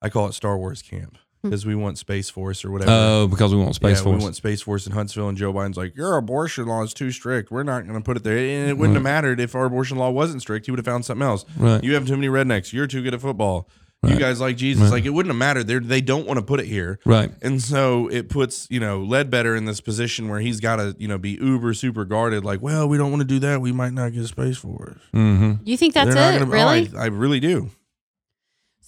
[0.02, 2.90] I call it Star Wars Camp because we want Space Force or whatever.
[2.92, 4.18] Oh, because we want Space yeah, Force.
[4.18, 7.10] we want Space Force in Huntsville, and Joe Biden's like, "Your abortion law is too
[7.10, 7.50] strict.
[7.50, 9.98] We're not going to put it there." And it wouldn't have mattered if our abortion
[9.98, 10.66] law wasn't strict.
[10.66, 11.44] He would have found something else.
[11.56, 11.82] right.
[11.82, 12.72] You have too many rednecks.
[12.72, 13.68] You're too good at football.
[14.06, 14.84] You guys like Jesus.
[14.84, 14.92] Right.
[14.92, 15.66] Like it wouldn't have mattered.
[15.66, 17.00] They they don't want to put it here.
[17.04, 17.32] right.
[17.42, 21.08] And so it puts, you know, Ledbetter in this position where he's got to, you
[21.08, 22.44] know, be uber super guarded.
[22.44, 23.60] Like, well, we don't want to do that.
[23.60, 25.00] We might not get space Force.
[25.12, 25.64] Mm-hmm.
[25.64, 26.14] You think that's it?
[26.14, 26.90] gonna- really?
[26.94, 27.70] oh, I, I really do.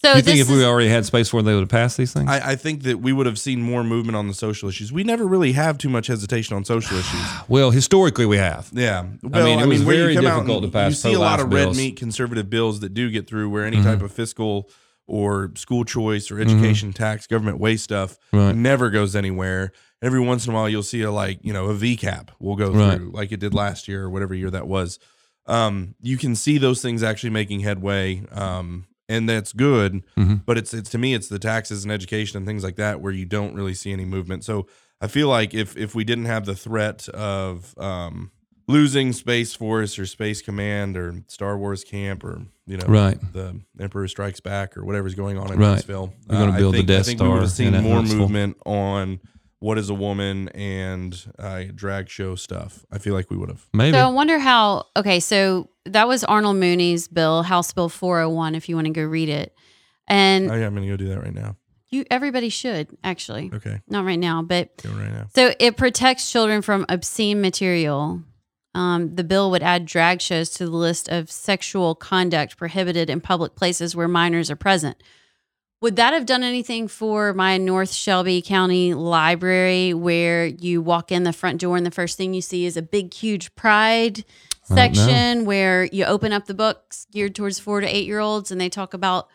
[0.03, 1.97] So you this think if is, we already had Space Force, they would have passed
[1.97, 2.29] these things?
[2.29, 4.93] I, I think that we would have seen more movement on the social issues.
[4.93, 7.21] We never really have too much hesitation on social issues.
[7.49, 8.71] well, historically, we have.
[8.73, 9.07] Yeah.
[9.23, 11.13] Well, I mean, it was where you very come out difficult to pass You see
[11.15, 13.85] a lot pro-life of red meat conservative bills that do get through where any Mhm.
[13.85, 14.71] type of fiscal
[15.07, 18.55] or school choice or education tax, government waste stuff Right.
[18.55, 19.73] never goes anywhere.
[20.01, 22.57] Every once in a while, you'll see a like you know a V cap will
[22.57, 22.97] go Right.
[22.97, 24.99] through like it did last year or whatever year that was.
[25.47, 30.03] Um, you can see those things actually making headway, um, and that's good.
[30.19, 30.43] Mhm.
[30.47, 33.13] But it's it's to me it's the taxes and education and things like that where
[33.13, 34.45] you don't really see any movement.
[34.45, 34.67] So
[35.01, 38.31] I feel like if if we didn't have the threat of um,
[38.69, 43.19] losing Space Force or Space Command or Star Wars Camp or you know Right.
[43.33, 45.69] the Emperor Strikes Back or whatever's going on in Right.
[45.71, 46.13] Huntsville.
[46.29, 48.03] We're gonna I build the think, Death I think we would Star have seen more
[48.03, 49.21] movement on
[49.61, 52.85] what is a woman and uh, drag show stuff.
[52.91, 53.65] I feel like we would have.
[53.73, 53.93] Maybe.
[53.97, 54.87] So I wonder how.
[54.97, 58.55] Okay, so that was Arnold Mooney's bill, House Bill 401.
[58.55, 59.55] If you want to go read it,
[60.09, 61.57] and Oh, yeah, I'm going to go do that right now.
[61.91, 65.27] you everybody should actually, Okay, not right now, but go right now.
[65.35, 68.23] So it protects children from obscene material.
[68.75, 73.21] Um, the bill would add drag shows to the list of sexual conduct prohibited in
[73.21, 75.03] public places where minors are present.
[75.83, 81.25] Would that have done anything for my North Shelby County library where you walk in
[81.25, 84.25] the front door and the first thing you see is a big, huge pride
[84.69, 84.77] I don't know.
[84.77, 88.61] section where you open up the books geared towards four to eight year olds and
[88.61, 89.29] they talk about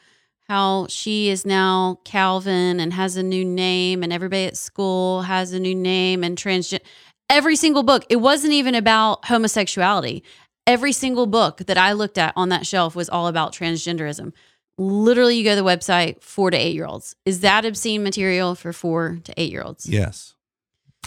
[0.48, 5.54] how she is now Calvin and has a new name, and everybody at school has
[5.54, 6.82] a new name and transgender.
[7.30, 10.24] Every single book, it wasn't even about homosexuality.
[10.68, 14.34] Every single book that I looked at on that shelf was all about transgenderism.
[14.78, 17.16] Literally, you go to the website, four to eight year olds.
[17.26, 19.88] Is that obscene material for four to eight year olds?
[19.88, 20.34] Yes,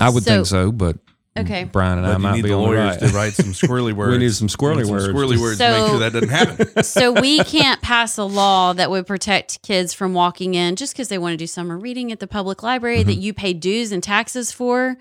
[0.00, 0.98] I would So- think so, but
[1.38, 1.64] Okay.
[1.64, 3.00] Bryan and I but you might need be the lawyers right.
[3.00, 4.12] to write some squirrely words.
[4.12, 5.08] We need some squirrely We need words.
[5.08, 6.82] Squirrely words to make sure that doesn't happen.
[6.82, 11.08] so we can't pass a law that would protect kids from walking in just because
[11.08, 13.20] they want to do summer reading at the public library that mm-hmm.
[13.20, 14.96] you pay dues and taxes for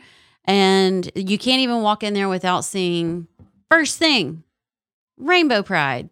[0.46, 3.28] and you can't even walk in there without seeing
[3.70, 4.44] first thing
[5.18, 6.10] rainbow pride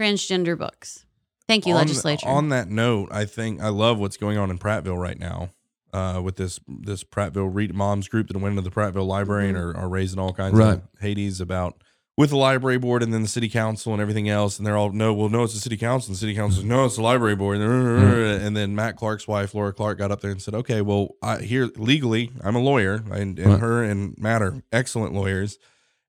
[0.00, 1.04] transgender books
[1.48, 4.58] thank you on, legislature On that note, I think I love what's going on in
[4.58, 5.50] Prattville right now.
[5.92, 9.58] Uh, with this this Prattville Read Moms group that went into the Prattville Library and
[9.58, 10.74] are, are raising all kinds Right.
[10.78, 11.82] of Hades about
[12.16, 14.90] with the library board and then the city council and everything else, and they're all
[14.90, 16.08] no, well, no, it's the city council.
[16.10, 17.58] And the city council, no, it's the library board.
[17.58, 21.38] And then Matt Clark's wife, Laura Clark, got up there and said, "Okay, well, I,
[21.42, 23.60] here legally, I'm a lawyer, and, and Right.
[23.60, 25.58] her and Matt are excellent lawyers."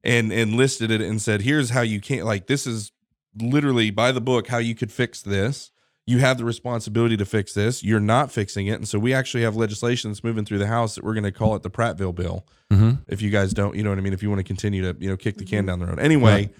[0.01, 2.91] And and listed it and said, "Here's how you can't like this is
[3.39, 5.71] literally by the book how you could fix this.
[6.05, 7.81] You have the responsibility to fix this.
[7.81, 8.73] You're not fixing it.
[8.73, 11.31] And so we actually have legislation that's moving through the House that we're going to
[11.31, 12.45] call it the Prattville bill.
[12.71, 12.99] Mhm.
[13.07, 14.11] If you guys don't, you know what I mean?
[14.11, 15.99] If you want to continue to, you know, kick the can down the road.
[15.99, 16.55] Anyway, Right.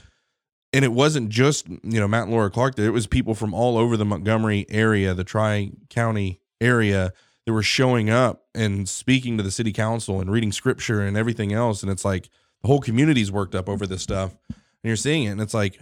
[0.71, 2.86] and it wasn't just, you know, Matt and Laura Clark there.
[2.86, 7.12] It was people from all over the Montgomery area, the Tri County area
[7.45, 11.51] that were showing up and speaking to the city council and reading scripture and everything
[11.51, 11.83] else.
[11.83, 12.29] And it's like
[12.62, 14.37] the whole community's worked up over this stuff.
[14.48, 14.58] And
[14.89, 15.31] you're seeing it.
[15.31, 15.77] And it's like,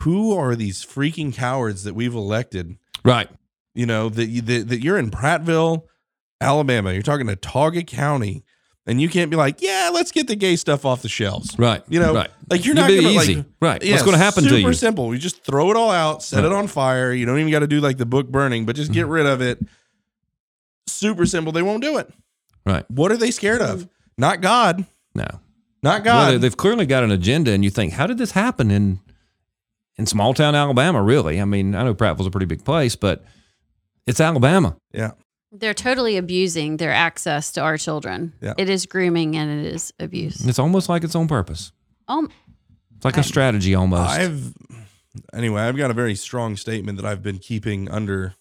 [0.00, 2.76] who are these freaking cowards that we've elected?
[3.04, 3.28] Right.
[3.74, 5.84] You know, that, that, that you're in Prattville,
[6.40, 6.92] Alabama.
[6.92, 8.44] You're talking to Tauga County.
[8.88, 11.58] And you can't be like, yeah, let's get the gay stuff off the shelves.
[11.58, 11.82] Right.
[11.88, 12.30] You know, right.
[12.48, 13.34] like you're You not gonna easy.
[13.36, 13.82] like right.
[13.82, 14.58] yeah, What's going to happen to you?
[14.58, 15.12] super simple.
[15.12, 17.12] You just throw it all out, set it on fire.
[17.12, 19.00] You don't even got to do like the book burning, but just Mm-hmm.
[19.00, 19.58] get rid of it.
[20.86, 21.52] Super simple.
[21.52, 22.08] They won't do it.
[22.64, 22.88] Right.
[22.90, 23.88] What are they scared of?
[24.16, 24.86] Not God.
[25.14, 25.26] No.
[25.82, 26.30] Not God.
[26.34, 29.00] they, they've clearly got an agenda, and you think, how did this happen in
[29.98, 31.02] in small town Alabama?
[31.02, 31.40] Really?
[31.40, 33.24] I mean, I know Prattville's a pretty big place, but
[34.06, 34.76] it's Alabama.
[34.92, 35.12] yeah.
[35.52, 38.34] They're totally abusing their access to our children.
[38.42, 38.52] Yeah.
[38.58, 40.44] It is grooming and it is abuse.
[40.46, 41.72] It's almost like it's on purpose.
[42.08, 42.30] Um,
[42.96, 44.10] It's like a strategy almost.
[44.10, 44.52] I've
[45.32, 48.34] anyway, I've got a very strong statement that I've been keeping under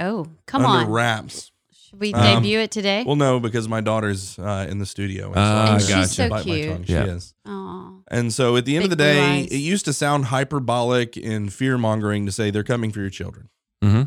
[0.00, 0.90] oh, come under on.
[0.90, 1.52] wraps.
[1.90, 3.02] Should we Um, debut it today?
[3.04, 6.06] Well, no, because my daughter's uh, in the studio, and Ah, I And she's gotta
[6.08, 6.68] so bite my cute.
[6.70, 6.84] tongue.
[6.86, 7.04] Yeah.
[7.04, 7.34] She is.
[7.44, 9.46] Oh, And so at the end of Big the blue day, eyes.
[9.48, 13.48] it used to sound hyperbolic and fear mongering to say they're coming for your children.
[13.82, 14.02] hmm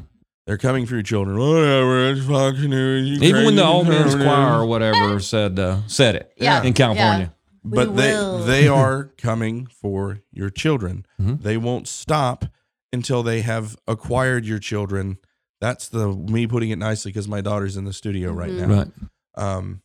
[0.48, 1.38] They're coming for your children.
[1.38, 3.10] Whatever, it's Fox News.
[3.10, 4.28] you Even when the crazy All Men's conservative.
[4.28, 6.64] Choir or whatever said uh, said it Yeah.
[6.64, 7.34] in California.
[7.66, 8.38] But We they will.
[8.46, 11.06] they are coming for your children.
[11.22, 11.42] Mhm.
[11.42, 12.46] They won't stop
[12.94, 15.18] until they have acquired your children.
[15.64, 18.68] That's the me putting it nicely because my daughter's in the studio right Mhm.
[18.68, 18.76] now.
[18.76, 18.92] Right.
[19.36, 19.82] um,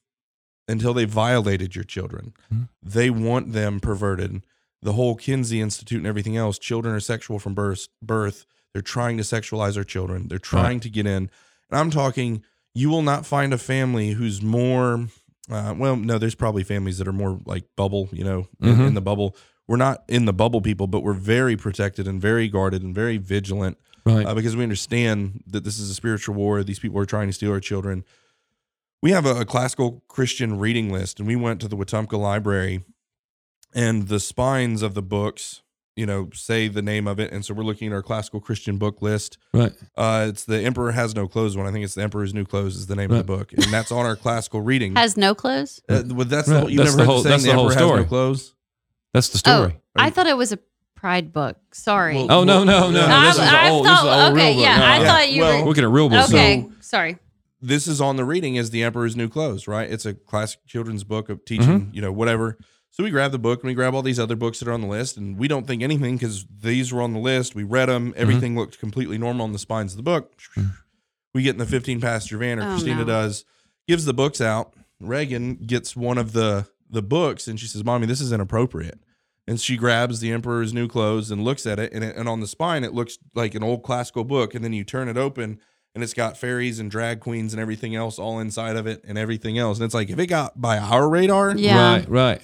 [0.66, 2.34] until they violated your children.
[2.52, 2.68] Mhm.
[2.82, 4.42] They want them perverted.
[4.82, 7.86] The whole Kinsey Institute and everything else, children are sexual from birth.
[8.02, 8.44] birth.
[8.74, 10.26] They're trying to sexualize our children.
[10.28, 11.30] They're trying to get in.
[11.70, 12.42] And I'm talking,
[12.74, 15.06] you will not find a family who's more,
[15.50, 18.86] uh, well, no, there's probably families that are more like bubble, you know, in, Mhm.
[18.88, 19.34] in the bubble.
[19.68, 23.16] We're not in the bubble people, but we're very protected and very guarded and very
[23.16, 23.78] vigilant
[24.08, 24.26] Right.
[24.26, 26.62] uh, because we understand that this is a spiritual war.
[26.64, 28.04] These people are trying to steal our children.
[29.02, 32.84] We have a, a classical Christian reading list, and we went to the Wetumpka Library,
[33.74, 35.62] and the spines of the books,
[35.94, 37.30] you know, say the name of it.
[37.32, 39.36] And so we're looking at our classical Christian book list.
[39.52, 39.72] right.
[39.96, 41.66] Uh, it's the Emperor Has No Clothes one.
[41.66, 43.92] I think it's the Emperor's New Clothes is the name of the book, and that's
[43.92, 44.96] on our classical reading.
[44.96, 45.80] has no clothes.
[45.88, 46.60] Uh, well, that's the Right.
[46.60, 47.88] whole, you That's never the heard whole- the saying that's the, the whole Emperor Has
[47.88, 48.02] story.
[48.02, 48.54] No Clothes.
[49.14, 49.76] That's the story.
[49.76, 50.58] Oh, I thought it was a
[51.00, 51.56] pride book.
[51.72, 52.14] Sorry.
[52.16, 53.06] Well, Oh, no, no, no.
[53.06, 54.62] I, this is I an old- this is thought, an old okay, real book.
[54.64, 55.04] yeah, No, I no.
[55.04, 55.68] thought you Well, were.
[55.68, 56.28] Looking at real books.
[56.32, 57.18] Okay, sorry.
[57.60, 61.02] this is on the reading as the emperor's new clothes right it's a classic children's
[61.04, 61.94] book of teaching Mm-hmm.
[61.94, 62.56] you know whatever
[62.90, 64.80] so we grab the book and we grab all these other books that are on
[64.80, 67.86] the list and we don't think anything because these were on the list we read
[67.88, 68.20] them Mm-hmm.
[68.22, 70.32] everything looked completely normal on the spines of the book
[71.34, 73.04] we get in the 15 passenger van or Oh, christina no.
[73.04, 73.44] does
[73.88, 78.06] gives the books out reagan gets one of the the books and she says mommy
[78.06, 79.00] this is inappropriate
[79.48, 82.40] and she grabs the emperor's new clothes and looks at it and, it, and on
[82.40, 85.58] the spine it looks like an old classical book and then you turn it open
[85.94, 89.18] and it's got fairies and drag queens and everything else all inside of it and
[89.18, 91.94] everything else and it's like if it got by our radar Yeah.
[91.96, 92.08] Right.
[92.08, 92.42] Right.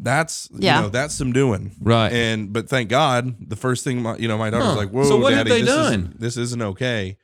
[0.00, 0.76] that's Yeah.
[0.76, 2.12] you know that's some doing Right.
[2.12, 4.76] and but thank god the first thing my you know my daughter's Huh.
[4.76, 5.86] like whoa So what had daddy, they this done?
[5.92, 7.16] isn't, this isn't okay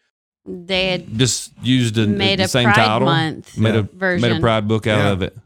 [0.47, 3.07] They had Just used a, made the a same Pride title.
[3.07, 4.29] Month Made a version.
[4.29, 5.13] made a pride book out Yeah.
[5.13, 5.37] of it.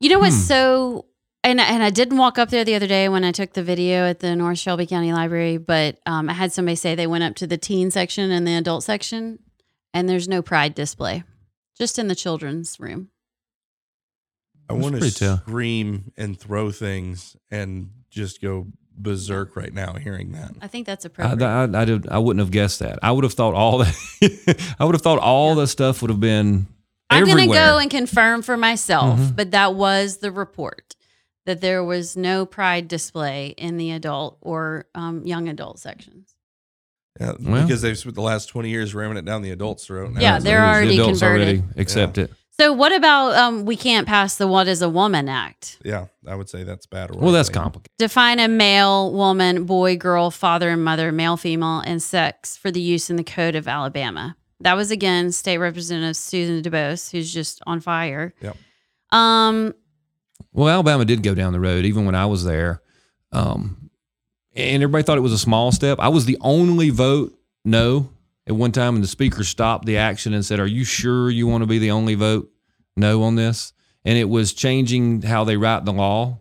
[0.00, 0.42] You know what's Hmm.
[0.42, 1.04] so
[1.44, 4.04] and and I didn't walk up there the other day when I took the video
[4.06, 7.34] at the North Shelby County Library, but um, I had somebody say they went up
[7.36, 9.38] to the teen section and the adult section,
[9.92, 11.24] and there's no pride display,
[11.76, 13.10] just in the children's room.
[14.68, 20.52] i want to scream and throw things and just go berserk right now hearing that
[20.60, 21.46] I think that's I, appropriate.
[21.74, 22.98] I, I, did, I wouldn't have guessed that.
[23.02, 24.74] I would have thought all that.
[24.78, 26.66] I would have thought all the stuff would have been.
[27.10, 29.36] I'm going to go and confirm for myself, Mhm.
[29.36, 30.94] but that was the report
[31.46, 36.34] that there was no pride display in the adult or um, young adult sections.
[37.20, 40.12] yeah, Well- because they've spent the last 20 years ramming it down the adults throat
[40.12, 41.48] now Yeah, they're like- The already adults converted.
[41.60, 42.32] already accept it.
[42.60, 45.78] So, what about um, we can't pass the What is a Woman Act?
[45.84, 47.60] yeah i would say that's bad or Well, that's ugly.
[47.60, 47.90] complicated.
[47.98, 52.80] Define a male, woman, boy, girl, father and mother, male, female, and sex for the
[52.80, 54.36] use in the Code of Alabama.
[54.60, 58.32] That was again State Representative Susan DuBose, who's just on fire.
[58.42, 58.56] Yep.
[59.10, 59.74] Um,
[60.52, 62.82] Well, Alabama did go down the road, even when I was there.
[63.32, 63.90] Um,
[64.54, 65.98] and everybody thought it was a small step.
[65.98, 68.10] I was the only vote no
[68.46, 71.46] at one time, and the speaker stopped the action and said, Are you sure you
[71.46, 72.50] want to be the only vote
[72.96, 73.72] no on this?
[74.04, 76.38] And it was changing how they write the law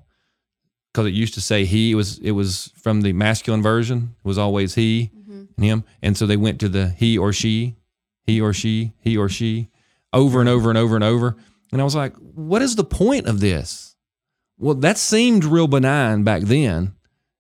[0.91, 1.91] because it used to say he.
[1.91, 5.11] It was, it was from the masculine version, it was always he
[5.55, 5.83] and him.
[6.01, 7.77] And so they went to the he or she,
[8.25, 9.69] he or she, he or she
[10.11, 11.37] over and over and over and over.
[11.71, 13.90] And I was like, what is the point of this?
[14.61, 16.93] Well, that seemed real benign back then.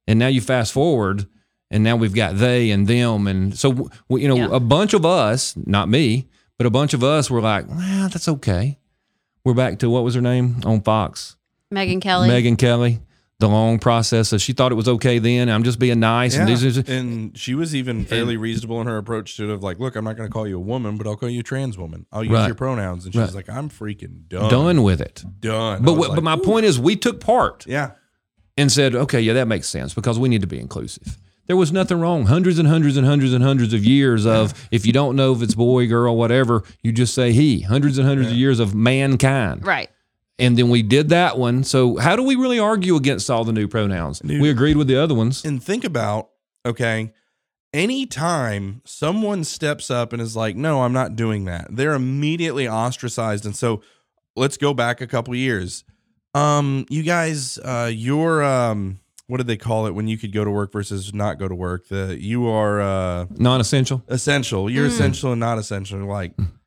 [0.07, 1.27] And now you fast forward
[1.69, 3.27] and now we've got they and them.
[3.27, 4.49] And so, you know, Yeah.
[4.51, 8.27] a bunch of us, not me, but a bunch of us were like, well, that's
[8.27, 8.79] okay.
[9.45, 11.35] We're back to what was her name on Fox?
[11.73, 12.27] Megyn Kelly.
[12.27, 12.99] Megyn Kelly.
[13.41, 15.49] The long process So she thought it was okay then.
[15.49, 16.35] I'm just being nice.
[16.35, 16.41] Yeah.
[16.41, 19.61] And these are, and she was even fairly reasonable in her approach to it of
[19.63, 21.43] like, look, I'm not going to call you a woman, but I'll call you a
[21.43, 22.05] trans woman.
[22.11, 22.45] I'll use Right.
[22.45, 23.03] your pronouns.
[23.05, 23.33] And she's Right.
[23.33, 24.49] like, I'm freaking done.
[24.49, 25.23] done with it.
[25.39, 25.81] Done.
[25.83, 27.65] But I was but like, my point is, we took part.
[27.67, 27.91] yeah.
[28.57, 31.17] and said, okay, yeah, that makes sense because we need to be inclusive.
[31.47, 32.27] There was nothing wrong.
[32.27, 35.41] Hundreds and hundreds and hundreds and hundreds of years of if you don't know if
[35.41, 37.61] it's boy, girl, whatever, you just say he.
[37.61, 39.65] Hundreds and hundreds of years of mankind.
[39.65, 39.89] Right.
[40.39, 41.63] And then we did that one.
[41.63, 44.19] So how do we really argue against all the new pronouns?
[44.19, 44.41] Dude.
[44.41, 45.43] We agreed with the other ones.
[45.45, 46.29] And think about,
[46.65, 47.13] okay,
[47.73, 53.45] anytime someone steps up and is like, no, I'm not doing that, they're immediately ostracized.
[53.45, 53.81] And so
[54.35, 55.83] let's go back a couple years.
[56.33, 60.43] Um, you guys, uh, you're um what did they call it when you could go
[60.43, 61.87] to work versus not go to work?
[61.87, 64.03] The you are uh Non-essential.
[64.07, 64.69] essential.
[64.69, 64.91] You're Mm.
[64.91, 65.99] essential and not essential.
[66.05, 66.33] Like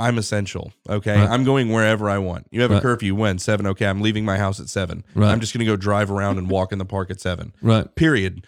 [0.00, 0.72] I'm essential.
[0.88, 1.14] Okay.
[1.14, 1.28] Right.
[1.28, 2.46] I'm going wherever I want.
[2.50, 3.66] You have a curfew when seven.
[3.66, 3.86] Okay.
[3.86, 5.04] I'm leaving my house at seven.
[5.14, 5.30] Right.
[5.30, 7.52] I'm just gonna go drive around and walk in the park at seven.
[7.60, 7.94] Right.
[7.94, 8.46] Period.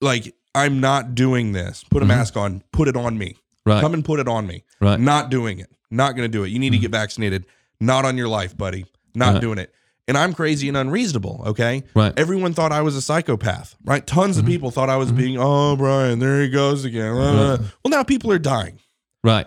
[0.00, 1.84] Like I'm not doing this.
[1.90, 2.08] Put a Mhm.
[2.08, 2.62] mask on.
[2.72, 3.36] Put it on me.
[3.66, 3.80] Right.
[3.80, 4.62] Come and put it on me.
[4.80, 5.00] Right.
[5.00, 5.68] Not doing it.
[5.90, 6.48] Not gonna do it.
[6.50, 6.82] You need to mm-hmm.
[6.82, 7.44] get vaccinated.
[7.80, 8.86] Not on your life, buddy.
[9.16, 9.40] Not Right.
[9.40, 9.74] doing it.
[10.06, 11.42] And I'm crazy and unreasonable.
[11.48, 11.82] Okay.
[11.94, 12.12] Right.
[12.16, 14.06] Everyone thought I was a psychopath, right?
[14.06, 14.52] Tons of mm-hmm.
[14.52, 15.18] people thought I was mm-hmm.
[15.18, 17.12] being, oh, Bryan, there he goes again.
[17.12, 17.58] Right.
[17.58, 18.78] Well, now people are dying.
[19.22, 19.46] Right.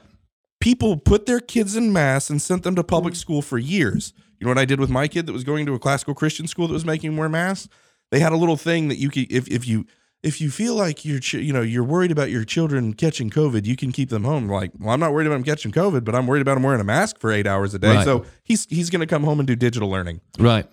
[0.61, 3.17] People put their kids in mass and sent them to public mm.
[3.17, 4.13] school for years.
[4.39, 6.47] You know what I did with my kid that was going to a classical Christian
[6.47, 7.67] school that was making him wear masks?
[8.11, 9.85] They had a little thing that you could, if, if you,
[10.23, 13.65] if you feel like you're, ch- you know, you're worried about your children catching COVID,
[13.65, 14.47] you can keep them home.
[14.47, 16.81] Like, well, I'm not worried about them catching COVID, but I'm worried about them wearing
[16.81, 17.95] a mask for eight hours a day.
[17.95, 18.05] Right.
[18.05, 20.21] So he's he's going to come home and do digital learning.
[20.37, 20.67] Right.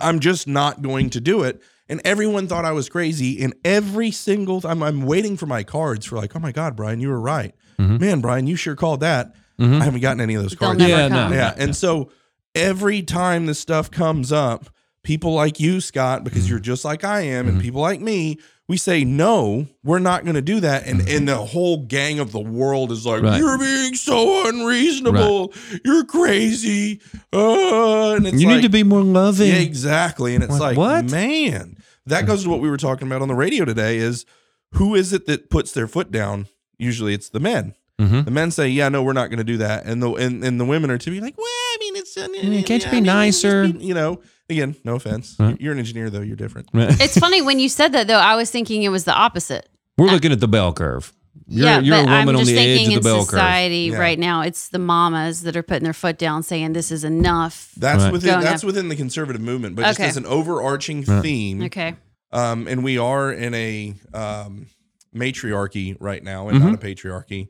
[0.00, 1.62] I'm just not going to do it.
[1.88, 3.42] And everyone thought I was crazy.
[3.42, 7.00] And every single I'm I'm waiting for my cards for like, oh my God, Bryan,
[7.00, 7.54] you were right.
[7.80, 8.00] Mhm.
[8.00, 9.34] Man, Bryan, you sure called that.
[9.60, 9.80] Mhm.
[9.80, 10.80] I haven't gotten any of those cards.
[10.82, 11.30] Yeah, no.
[11.30, 11.54] yeah.
[11.56, 12.10] And so
[12.54, 14.70] every time this stuff comes up,
[15.02, 16.50] people like you, Scott, because Mm-hmm.
[16.50, 20.34] you're just like I am, and people like me, we say, no, we're not going
[20.34, 20.86] to do that.
[20.86, 23.26] And, and the whole gang of the world is like, Mm-hmm.
[23.26, 23.38] Right.
[23.38, 25.54] you're being so unreasonable.
[25.84, 27.00] You're crazy.
[27.32, 29.48] Uh, and it's you like, need to be more loving.
[29.48, 30.34] yeah, exactly.
[30.34, 31.10] And it's Like, like, what?
[31.10, 31.76] man,
[32.06, 34.26] that goes to what we were talking about on the radio today is
[34.72, 36.46] who is it that puts their foot down?
[36.78, 37.74] Usually it's the men.
[38.00, 38.24] Mhm.
[38.24, 39.84] The men say, yeah, no, we're not going to do that.
[39.84, 42.28] And the, and, and the women are to be like, well, I mean, it's, uh,
[42.28, 43.66] Mm, can't you I be mean, nicer?
[43.66, 45.34] be- you know, again, no offense.
[45.38, 45.60] Right.
[45.60, 46.20] You're an engineer though.
[46.20, 46.68] You're different.
[46.74, 48.18] It's funny when you said that though.
[48.18, 49.68] I was thinking it was the opposite.
[49.96, 51.12] We're looking at the bell curve.
[51.50, 53.14] You're, yeah, you're a but woman I'm on just the edge thinking of the in
[53.16, 53.30] bell curve.
[53.30, 53.98] society Yeah.
[53.98, 57.72] right now, it's the mamas that are putting their foot down, saying this is enough.
[57.76, 58.12] That's Right.
[58.12, 58.66] within, that's up.
[58.66, 60.08] within the conservative movement, but just Okay.
[60.08, 61.22] as an overarching Right.
[61.22, 61.94] theme, Okay,
[62.32, 64.66] um, and we are in a um,
[65.12, 66.86] matriarchy right now and not mm-hmm.
[66.86, 67.48] a patriarchy.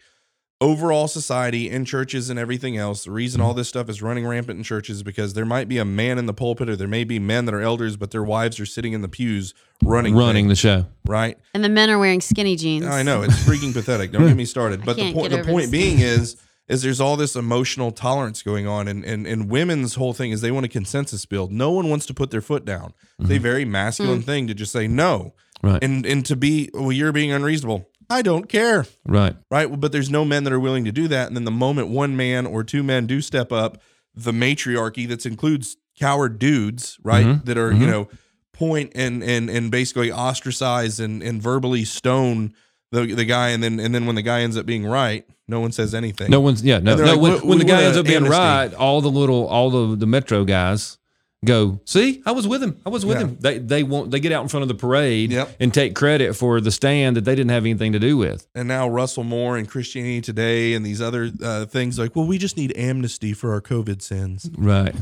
[0.60, 4.58] Overall, society in churches and everything else, the reason all this stuff is running rampant
[4.58, 7.04] in churches is because there might be a man in the pulpit or there may
[7.04, 9.54] be men that are elders, but their wives are sitting in the pews
[9.84, 10.86] running, running the show.
[11.06, 11.38] right?
[11.54, 12.86] and the men are wearing skinny jeans.
[12.86, 14.10] I know it's freaking pathetic.
[14.10, 14.82] Don't get me started.
[14.88, 16.36] But the point, the point being is,
[16.68, 20.40] is there's all this emotional tolerance going on, and and and women's whole thing is
[20.40, 21.50] they want a consensus build.
[21.50, 22.94] No one wants to put their foot down.
[23.18, 23.42] It's a mm-hmm.
[23.42, 24.24] very masculine mm.
[24.24, 25.82] thing to just say no, Right.
[25.82, 27.88] and and to be well, you're being unreasonable.
[28.10, 29.36] I don't care, Right.
[29.50, 29.66] right?
[29.80, 31.26] But there's no men that are willing to do that.
[31.28, 33.82] And then the moment one man or two men do step up,
[34.14, 37.26] the matriarchy that includes coward dudes, right?
[37.26, 37.44] Mhm.
[37.44, 38.08] That are you know
[38.52, 42.52] point and and and basically ostracize and and verbally stone
[42.90, 45.60] the the guy, and then and then when the guy ends up being right, no
[45.60, 46.30] one says anything.
[46.30, 48.72] No one's yeah no, no like, when, when the guy ends up being amnesty." right,
[48.74, 50.96] all the little all the the metro guys
[51.44, 52.80] go see I was with him.
[52.84, 53.24] I was with Yeah.
[53.26, 53.36] him.
[53.40, 55.56] They they won't they get out in front of the parade Yep.
[55.60, 58.46] and take credit for the stand that they didn't have anything to do with.
[58.56, 62.38] And now Russell Moore and Christianity Today and these other uh, things like, well, we
[62.38, 64.50] just need amnesty for our COVID sins.
[64.58, 64.94] right.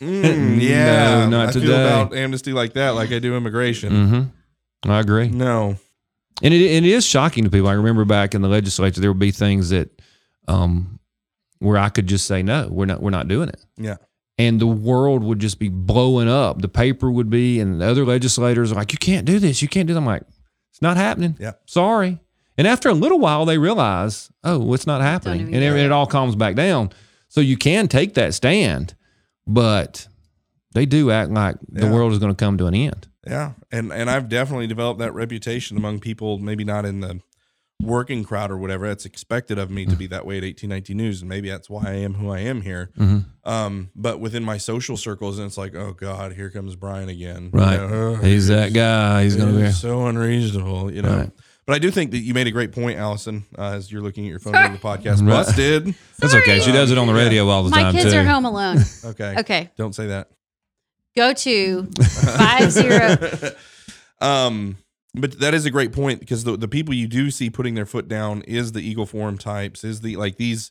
[0.00, 1.82] Mm, yeah, No, not I feel today.
[1.86, 3.92] about amnesty like that, like I do immigration.
[3.92, 4.90] mm-hmm.
[4.90, 5.28] I agree.
[5.28, 5.76] No,
[6.42, 7.68] and it, it is shocking to people.
[7.68, 9.88] I remember back in the legislature there would be things that
[10.48, 10.98] um
[11.60, 13.64] where I could just say no we're not we're not doing it.
[13.78, 13.96] Yeah,
[14.38, 16.60] and the world would just be blowing up.
[16.60, 19.62] The paper would be, and the other legislators are like, "You can't do this.
[19.62, 20.22] You can't do that." I'm like,
[20.70, 21.36] "It's not happening.
[21.38, 21.52] Yeah.
[21.66, 22.20] sorry."
[22.56, 25.86] And after a little while, they realize, "Oh, it's not happening," and it, it.
[25.86, 26.90] it all calms back down.
[27.28, 28.94] So you can take that stand,
[29.46, 30.06] but
[30.72, 33.08] they do act like the world is going to come to an end.
[33.26, 37.20] yeah, and and I've definitely developed that reputation among people, maybe not in the
[37.82, 40.96] working crowd or whatever that's expected of me to be that way at eighteen nineteen
[40.96, 42.90] News, and maybe that's why I am who I am here.
[42.98, 43.24] Mhm.
[43.44, 47.50] Um, but within my social circles, and it's like, oh God, here comes Bryan again.
[47.52, 47.80] Right.
[47.80, 49.24] You know, He's that guy.
[49.24, 49.64] He's going to be.
[49.66, 51.16] It's so unreasonable, you know.
[51.16, 51.30] Right.
[51.66, 54.26] But I do think that you made a great point, Allison, uh, as you're looking
[54.26, 55.20] at your phone during the podcast.
[55.20, 55.28] Right.
[55.28, 55.94] Busted.
[56.20, 56.60] That's okay.
[56.60, 57.22] She does it on the Yeah.
[57.24, 58.18] radio all the My time kids too.
[58.18, 58.78] are home alone.
[59.04, 59.34] Okay.
[59.38, 60.28] Okay, Don't say that.
[61.16, 61.82] go to
[62.36, 63.16] five zero.
[64.20, 64.76] um,
[65.14, 67.86] but that is a great point because the, the people you do see putting their
[67.86, 70.70] foot down is the Eagle Forum types, is the like these,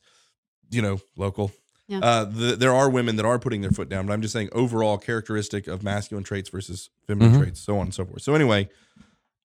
[0.69, 1.51] you know, local.
[1.87, 1.99] Yeah.
[1.99, 4.49] Uh, the, there are women that are putting their foot down, but I'm just saying
[4.53, 7.39] overall characteristic of masculine traits versus feminine Mhm.
[7.39, 8.21] traits, so on and so forth.
[8.21, 8.69] So anyway,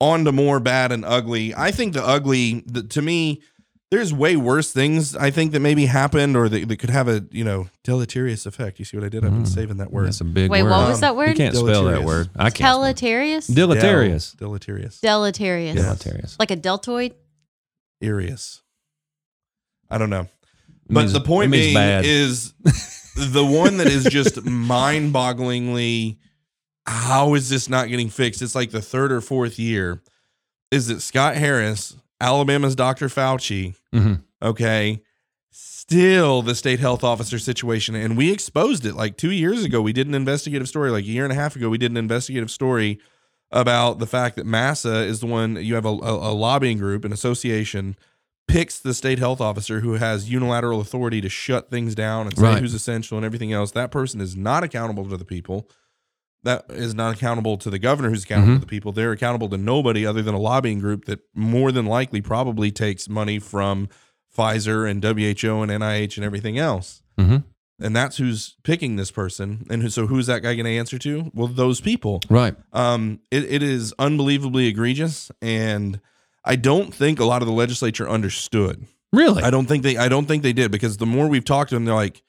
[0.00, 1.54] on to more bad and ugly.
[1.54, 3.42] I think the ugly, the, to me,
[3.90, 7.24] there's way worse things I think that maybe happened or that, that could have a
[7.30, 8.78] you know deleterious effect.
[8.78, 9.24] You see what I did?
[9.24, 9.48] I've been Mm.
[9.48, 10.06] saving that word.
[10.08, 10.70] That's a big Wait, word.
[10.70, 12.06] what was that You can't spell that Deleterious.
[12.06, 12.30] word.
[12.36, 12.56] I can't.
[12.56, 12.96] spell it.
[12.96, 13.46] Deleterious?
[13.46, 14.32] Deleterious.
[14.32, 15.00] Del- deleterious.
[15.00, 15.76] Deleterious.
[15.76, 15.82] Yeah.
[15.82, 16.36] Deleterious.
[16.38, 17.14] Like a deltoid?
[18.00, 18.62] Irius.
[19.90, 20.22] I don't know.
[20.22, 20.28] It
[20.90, 22.04] But means- the point it means being bad.
[22.04, 22.52] is
[23.16, 26.16] the one that is just mind-bogglingly
[26.86, 28.40] how is this not getting fixed?
[28.40, 30.00] It's like the third or fourth year.
[30.70, 33.08] Is that Scott Harris, Alabama's Dr.
[33.08, 34.22] Fauci, Mhm.
[34.42, 35.00] okay,
[35.50, 37.94] still the state health officer situation.
[37.94, 39.80] And we exposed it like two years ago.
[39.80, 41.68] We did an investigative story, like a year and a half ago.
[41.68, 42.98] We did an investigative story
[43.50, 47.04] about the fact that MASA is the one you have a, a, a lobbying group,
[47.04, 47.96] an association,
[48.46, 52.42] picks the state health officer who has unilateral authority to shut things down and say
[52.44, 52.60] Right.
[52.60, 53.70] who's essential and everything else.
[53.72, 55.68] That person is not accountable to the people.
[56.44, 58.56] That is not accountable to the governor who's accountable Mhm.
[58.56, 58.92] to the people.
[58.92, 63.08] They're accountable to nobody other than a lobbying group that more than likely probably takes
[63.08, 63.88] money from
[64.36, 67.02] Pfizer and WHO and NIH and everything else.
[67.18, 67.42] Mhm.
[67.80, 69.66] And that's who's picking this person.
[69.70, 71.30] And who- so who's that guy going to answer to?
[71.34, 72.20] Well, those people.
[72.28, 72.54] Right.
[72.72, 76.00] Um, it, it is unbelievably egregious, and
[76.44, 78.86] I don't think a lot of the legislature understood.
[79.12, 79.42] Really?
[79.42, 79.96] I don't think they.
[79.96, 82.22] I don't think they did because the more we've talked to them, they're like,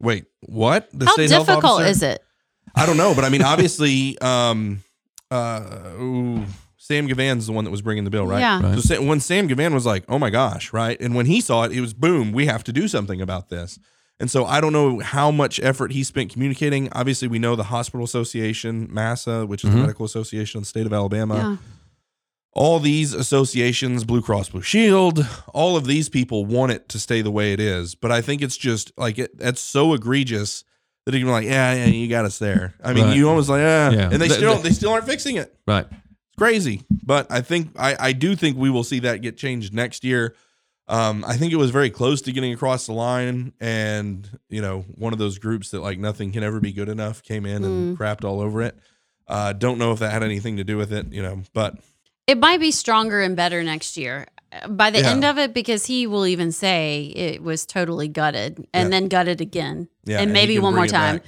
[0.00, 0.88] "Wait, what?
[0.92, 2.24] The How state health difficult officer?" is it?
[2.74, 4.82] I don't know, but I mean, obviously, um,
[5.30, 5.60] uh,
[6.00, 6.44] ooh,
[6.76, 8.40] Sam Givhan's the one that was bringing the bill, right?
[8.40, 8.60] Yeah.
[8.62, 8.74] Right.
[8.76, 11.62] So Sa- when Sam Givhan was like, "Oh my gosh," right, and when he saw
[11.64, 13.78] it, it was boom, we have to do something about this.
[14.20, 16.88] And so I don't know how much effort he spent communicating.
[16.92, 19.80] Obviously, we know the Hospital Association, MASA, which is the Mhm.
[19.82, 21.34] Medical Association of the State of Alabama.
[21.36, 21.56] Yeah.
[22.52, 27.20] All these associations, Blue Cross Blue Shield, all of these people want it to stay
[27.22, 27.96] the way it is.
[27.96, 30.62] But I think it's just like it, it's so egregious
[31.06, 32.74] that you're like, yeah, yeah, you got us there.
[32.82, 33.16] I mean, Right.
[33.16, 34.08] you almost like, yeah, Yeah.
[34.10, 35.86] and they The- still the- they still aren't fixing it right.
[35.90, 36.82] It's crazy.
[37.04, 40.34] But I think I, I do think we will see that get changed next year.
[40.88, 44.84] Um, I think it was very close to getting across the line, and you know,
[44.96, 47.98] one of those groups that like nothing can ever be good enough came in and
[47.98, 48.76] crapped all over it.
[49.26, 51.78] Uh, don't know if that had anything to do with it, you know, but
[52.26, 54.26] It might be stronger and better next year.
[54.68, 55.10] By the Yeah.
[55.10, 58.88] end of it, because he will even say it was totally gutted and Yeah.
[59.00, 59.88] then gutted again.
[60.04, 61.16] yeah, and he maybe one more time.
[61.16, 61.26] back.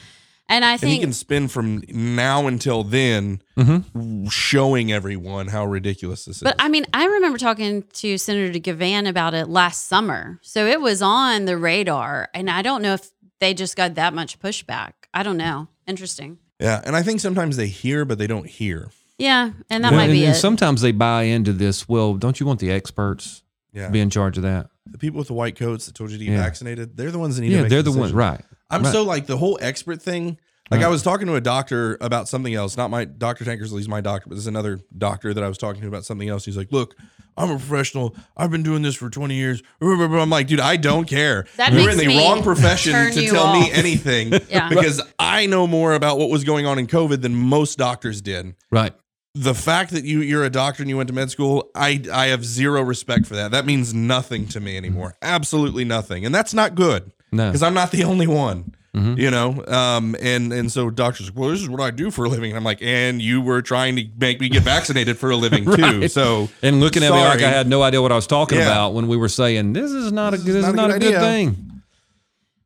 [0.48, 4.30] And I And he can spin from now until then, Mhm.
[4.30, 6.54] showing everyone how ridiculous this But is.
[6.56, 10.38] But I mean, I remember talking to Senator Givhan about it last summer.
[10.42, 12.28] So it was on the radar.
[12.32, 13.10] And I don't know if
[13.40, 14.92] they just got that much pushback.
[15.12, 15.66] I don't know.
[15.86, 16.38] Interesting.
[16.60, 18.90] yeah, and I think sometimes they hear, but they don't hear.
[19.18, 19.50] Yeah.
[19.70, 20.38] And that Well, might and, be and it.
[20.38, 21.88] sometimes they buy into this.
[21.88, 23.42] Well, don't you want the experts
[23.72, 24.68] Yeah, to be in charge of that?
[24.88, 26.42] the people with the white coats that told you to get Yeah.
[26.42, 28.12] vaccinated, they're the ones that need to Yeah, make they're the decisions.
[28.12, 28.14] ones.
[28.14, 28.40] Right.
[28.70, 28.92] I'm Right.
[28.92, 30.38] so like the whole expert thing.
[30.70, 30.86] Like Right.
[30.86, 32.76] I was talking to a doctor about something else.
[32.76, 33.44] Not my Dr.
[33.44, 36.44] Tankersley's my doctor, but there's another doctor that I was talking to about something else.
[36.44, 36.96] He's like, "Look,
[37.36, 38.16] I'm a professional.
[38.36, 41.46] I've been doing this for 20 years." I'm like, "Dude, I don't care.
[41.56, 44.68] That You're makes in the me wrong profession to you tell me anything Yeah.
[44.68, 48.54] because I know more about what was going on in COVID than most doctors did."
[48.72, 48.92] Right.
[49.38, 52.26] The fact that you you're a doctor and you went to med school, I I
[52.28, 53.50] have zero respect for that.
[53.50, 55.14] That means nothing to me anymore.
[55.20, 56.24] Absolutely nothing.
[56.24, 57.48] And that's not good No.
[57.48, 58.72] because I'm not the only one.
[58.96, 59.18] Mhm.
[59.18, 62.30] You know, um, and and so doctors, well, this is what I do for a
[62.30, 65.36] living, and I'm like, and you were trying to make me get vaccinated for a
[65.36, 66.00] living too.
[66.00, 66.10] Right.
[66.10, 68.64] So And looking at me like I had no idea what I was talking Yeah.
[68.68, 70.88] about when we were saying this is not a This good, is this is not
[70.88, 71.82] not, a a good good thing.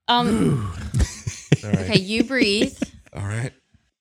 [0.07, 0.73] um,
[1.64, 2.79] all right, okay, you breathe.
[3.12, 3.53] all right,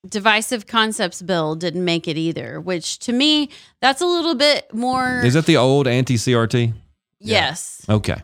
[0.10, 3.50] Divisive concepts bill didn't make it either, which to me,
[3.82, 5.22] that's a little bit more.
[5.24, 6.74] Is that the old anti CRT?
[7.20, 7.86] yes.
[7.88, 8.22] Okay.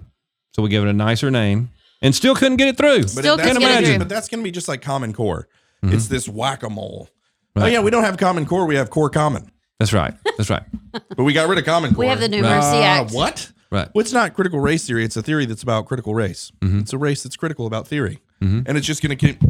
[0.56, 1.70] So we give it a nicer name
[2.02, 3.02] and still couldn't get it through.
[3.02, 5.12] but Still that's couldn't gonna get it but that's going to be just like Common
[5.14, 5.48] Core.
[5.84, 5.94] Mhm.
[5.94, 7.10] It's this whack a mole.
[7.58, 8.66] Oh yeah, we don't have Common Core.
[8.66, 10.14] We have Core Common, That's right.
[10.38, 10.64] That's right.
[10.92, 12.02] but we got rid of Common Core.
[12.06, 13.12] We have the New Mercy Uh, Act.
[13.12, 13.52] What?
[13.72, 13.90] Right.
[13.94, 15.04] Well, it's not critical race theory.
[15.04, 16.52] It's a theory that's about critical race.
[16.64, 16.82] Mhm.
[16.82, 18.68] It's a race that's critical about theory, Mhm.
[18.68, 19.42] and it's just going to keep.
[19.44, 19.48] I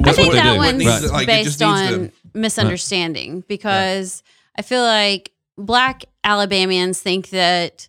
[0.00, 0.58] That's think what that do.
[0.58, 4.22] one's needs to- like, it just based needs on to- misunderstanding because
[4.56, 7.88] I feel like black Alabamians think that,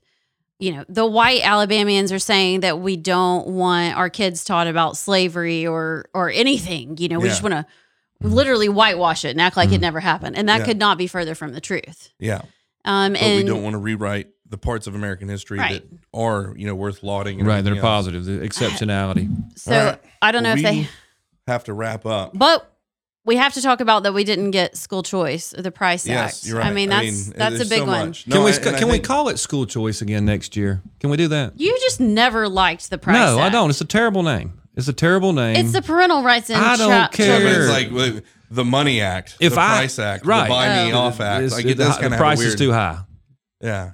[0.59, 4.97] you know, the white Alabamians are saying that we don't want our kids taught about
[4.97, 6.97] slavery or or anything.
[6.97, 7.31] You know, we Yeah.
[7.31, 7.65] just want to
[8.21, 10.38] literally whitewash it and act like it never happened.
[10.38, 10.65] And that Yeah.
[10.65, 12.09] could not be further from the truth.
[12.19, 12.41] Yeah.
[12.86, 15.82] Um, but and we don't want to rewrite the parts of American history Right.
[15.82, 17.39] that are, you know, worth lauding.
[17.39, 17.64] and Right.
[17.64, 17.82] They're else.
[17.82, 18.24] positive.
[18.26, 19.28] The exceptionality.
[19.58, 20.01] so All right.
[20.22, 20.88] I don't know we if they,
[21.47, 22.32] have to wrap up.
[22.36, 22.70] but
[23.26, 26.45] we have to talk about that we didn't get school choice the price Yes, act.
[26.47, 26.68] you're right.
[26.68, 28.08] I mean, that's that's a big so one.
[28.10, 28.26] much.
[28.30, 30.84] can we and- and I can we call it school choice again next year?
[30.99, 31.54] Can we do that?
[31.60, 33.16] You just never liked the price.
[33.16, 33.72] no, I don't.
[33.72, 34.60] It's a terrible name.
[34.76, 35.56] It's a terrible name.
[35.56, 37.41] It's the parental rights and I don't child- care.
[37.41, 38.20] Yeah, it's like well,
[38.51, 40.43] the Money Act, If the I- Price Act, right.
[40.43, 40.99] the Buy Me Oh.
[40.99, 41.43] Off Act.
[41.45, 42.49] It's- Like it- it does the kind of price weird.
[42.49, 42.99] is too high.
[43.62, 43.91] Yeah,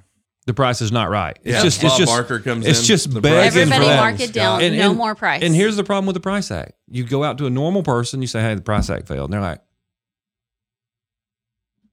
[0.50, 1.38] the price is not right.
[1.44, 3.84] It's Yeah, just Bob it's just Barker comes it's in, just the begging price for
[3.86, 4.60] mark it down.
[4.60, 5.44] And- no and- more price.
[5.44, 6.72] And here's the problem with the Price Act.
[6.88, 9.32] You go out to a normal person, you say, "Hey, the Price Act failed," and
[9.34, 9.60] they're like,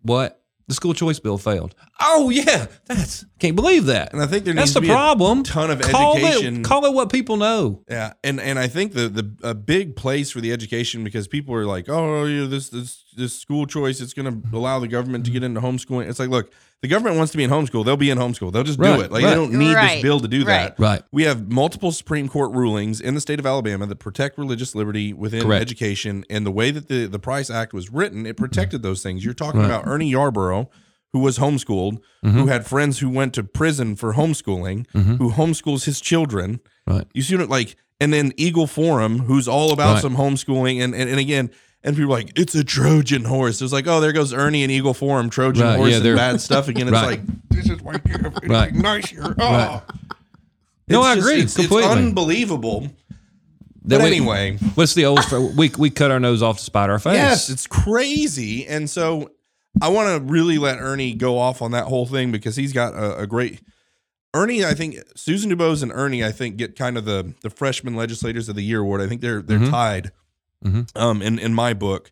[0.01, 0.41] "What?
[0.67, 4.11] The school choice bill failed?" Oh yeah, that's can't believe that.
[4.11, 5.43] And I think there That's needs the to be a problem.
[5.43, 6.57] ton of call education.
[6.57, 7.83] It, call it what people know.
[7.89, 11.53] Yeah, and and I think the the a big place for the education because people
[11.55, 14.87] are like, oh, you know, this this this school choice, it's going to allow the
[14.87, 16.09] government to get into homeschooling.
[16.09, 16.51] It's like, look,
[16.81, 18.51] the government wants to be in homeschool, they'll be in homeschool.
[18.51, 19.11] They'll just Right, do it.
[19.11, 19.29] Like right.
[19.31, 20.75] they don't need Right, this bill to do that.
[20.79, 21.01] Right.
[21.11, 25.11] We have multiple Supreme Court rulings in the state of Alabama that protect religious liberty
[25.13, 25.61] within Correct.
[25.61, 29.25] education, and the way that the the Price Act was written, it protected those things.
[29.25, 29.69] You're talking Right.
[29.71, 29.79] Mm-hmm.
[29.81, 30.67] about Ernie Yarbrough.
[31.13, 31.99] Who was homeschooled?
[32.21, 34.85] Who had friends who went to prison for homeschooling?
[34.93, 36.59] Who homeschools his children?
[36.85, 37.07] Right.
[37.13, 40.01] You see what like, and then Eagle Forum, who's all about Right.
[40.01, 41.49] some homeschooling, and, and and again,
[41.83, 43.61] and people are like, it's a Trojan horse.
[43.61, 46.41] It's like, oh, there goes Ernie and Eagle Forum, Trojan Right, horse, yeah, and bad
[46.41, 46.87] stuff again.
[46.87, 47.05] It's Right.
[47.07, 48.73] like this is why it's Right.
[48.73, 49.23] nice here.
[49.23, 49.33] Oh.
[49.39, 49.81] Right.
[50.89, 51.91] No, It's I just- agree It's, it's completely.
[51.91, 52.87] unbelievable.
[53.83, 55.19] Then But we- anyway, what's the old?
[55.57, 57.13] we we cut our nose off to spite our face.
[57.13, 59.31] yes, it's crazy, and so
[59.81, 62.93] I want to really let Ernie go off on that whole thing because he's got
[62.95, 63.61] a, a great.
[64.33, 67.95] Ernie, I think Susan DuBose and Ernie, I think get kind of the the freshman
[67.95, 68.99] legislators of the year award.
[69.01, 69.69] I think they're they're Mhm.
[69.69, 70.11] tied,
[70.65, 70.87] Mhm.
[70.95, 72.11] um, in in my book.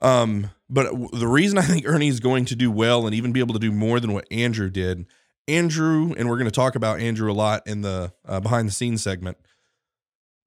[0.00, 3.40] Um, but the reason I think Ernie is going to do well and even be
[3.40, 5.06] able to do more than what Andrew did,
[5.48, 8.72] Andrew, and we're going to talk about Andrew a lot in the uh, behind the
[8.72, 9.36] scenes segment.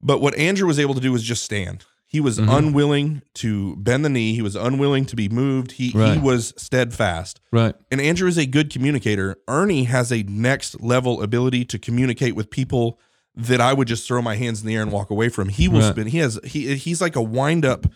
[0.02, 1.84] But what Andrew was able to do was just stand.
[2.06, 2.58] He was Mhm.
[2.58, 4.34] unwilling to bend the knee.
[4.34, 5.72] He was unwilling to be moved.
[5.72, 7.40] He he was steadfast.
[7.50, 7.74] Right.
[7.90, 9.36] And Andrew is a good communicator.
[9.48, 13.00] Ernie has a next level ability to communicate with people
[13.36, 15.48] that I would just throw my hands in the air and walk away from.
[15.48, 15.90] He will Right.
[15.92, 16.06] spin.
[16.06, 17.86] He has he he's like a wind up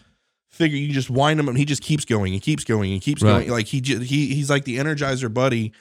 [0.49, 0.76] figure.
[0.78, 3.22] You just wind him up and he just keeps going and keeps going and keeps
[3.22, 3.32] Right.
[3.47, 3.51] going.
[3.51, 5.72] Like he ju- he he's like the energizer buddy.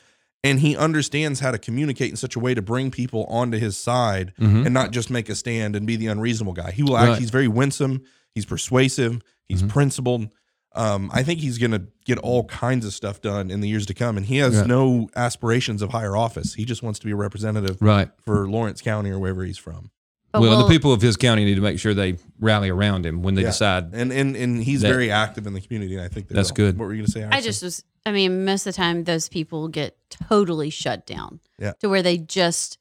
[0.44, 3.76] And he understands how to communicate in such a way to bring people onto his
[3.76, 4.66] side Mhm.
[4.66, 6.72] and not just make a stand and be the unreasonable guy.
[6.72, 7.10] He will act.
[7.10, 7.20] Right.
[7.20, 8.02] He's very winsome.
[8.36, 9.20] He's persuasive.
[9.50, 9.70] He's Mhm.
[9.70, 10.30] principled.
[10.78, 13.86] Um, I think he's going to get all kinds of stuff done in the years
[13.88, 14.64] to come, and he has Yeah.
[14.64, 16.54] no aspirations of higher office.
[16.54, 18.10] He just wants to be a representative Right.
[18.24, 19.90] for Lawrence County or wherever he's from.
[20.32, 23.06] But well, we'll- the people of his county need to make sure they rally around
[23.06, 23.48] him when they Yeah.
[23.48, 23.90] decide.
[23.94, 25.96] And and and he's That- very active in the community.
[25.96, 26.56] And I think That's will.
[26.58, 26.78] good.
[26.78, 27.24] What were you going to say?
[27.24, 27.84] I just was.
[28.06, 31.40] I mean, most of the time, those people get totally shut down.
[31.60, 31.74] Yeah.
[31.82, 32.78] To where they just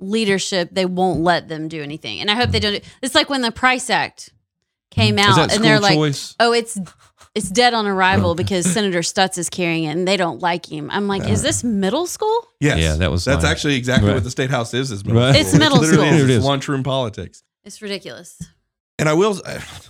[0.00, 2.20] leadership, they won't let them do anything.
[2.20, 2.82] And I hope they don't.
[3.02, 4.32] It's like when the Price Act
[4.90, 6.78] came Is out, and they're school like, "Oh, it's
[7.38, 10.90] it's dead on arrival because Senator Stutts is carrying it, and they don't like him."
[10.90, 12.78] I'm like, "Is this middle school?" yes.
[12.78, 13.50] Yeah, that was that's fine.
[13.50, 14.14] actually exactly Right.
[14.14, 14.90] what the state house is.
[14.90, 15.32] Is middle Right.
[15.34, 15.46] school.
[15.46, 16.30] It's middle literally school.
[16.30, 16.36] is.
[16.36, 17.42] It's lunchroom politics.
[17.64, 18.38] It's ridiculous.
[19.00, 19.40] And I will,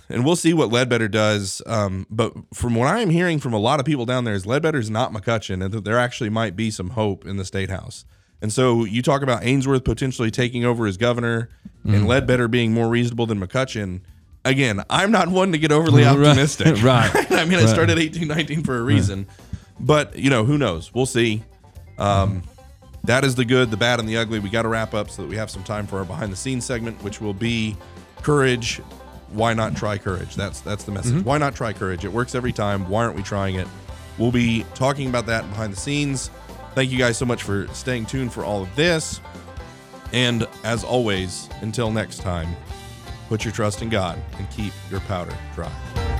[0.09, 1.63] and we'll see what Ledbetter does.
[1.65, 4.91] Um, but from what I'm hearing from a lot of people down there, is Ledbetter's
[4.91, 8.05] not McCutcheon, and that there actually might be some hope in the state house.
[8.39, 11.49] And so you talk about Ainsworth potentially taking over as governor,
[11.83, 14.01] and Ledbetter being more reasonable than McCutcheon.
[14.45, 16.77] Again, I'm not one to get overly optimistic.
[16.83, 17.11] Right.
[17.31, 17.69] I mean, I Right.
[17.69, 19.27] started 1819 for a reason,
[19.79, 20.93] but you know, who knows?
[20.93, 21.43] We'll see.
[21.97, 22.43] Um,
[23.03, 24.39] that is the good, the bad, and the ugly.
[24.39, 26.35] We got to wrap up so that we have some time for our behind the
[26.37, 27.75] scenes segment, which will be
[28.21, 28.77] courage.
[29.31, 30.35] Why not try courage?
[30.35, 31.23] That's that's the message.
[31.23, 32.03] Why not try courage?
[32.05, 32.87] It works every time.
[32.89, 33.67] Why aren't we trying it?
[34.17, 36.29] We'll be talking about that behind the scenes.
[36.75, 39.21] Thank you guys so much for staying tuned for all of this.
[40.13, 42.49] And as always, until next time,
[43.29, 46.18] put your trust in God and keep your powder dry.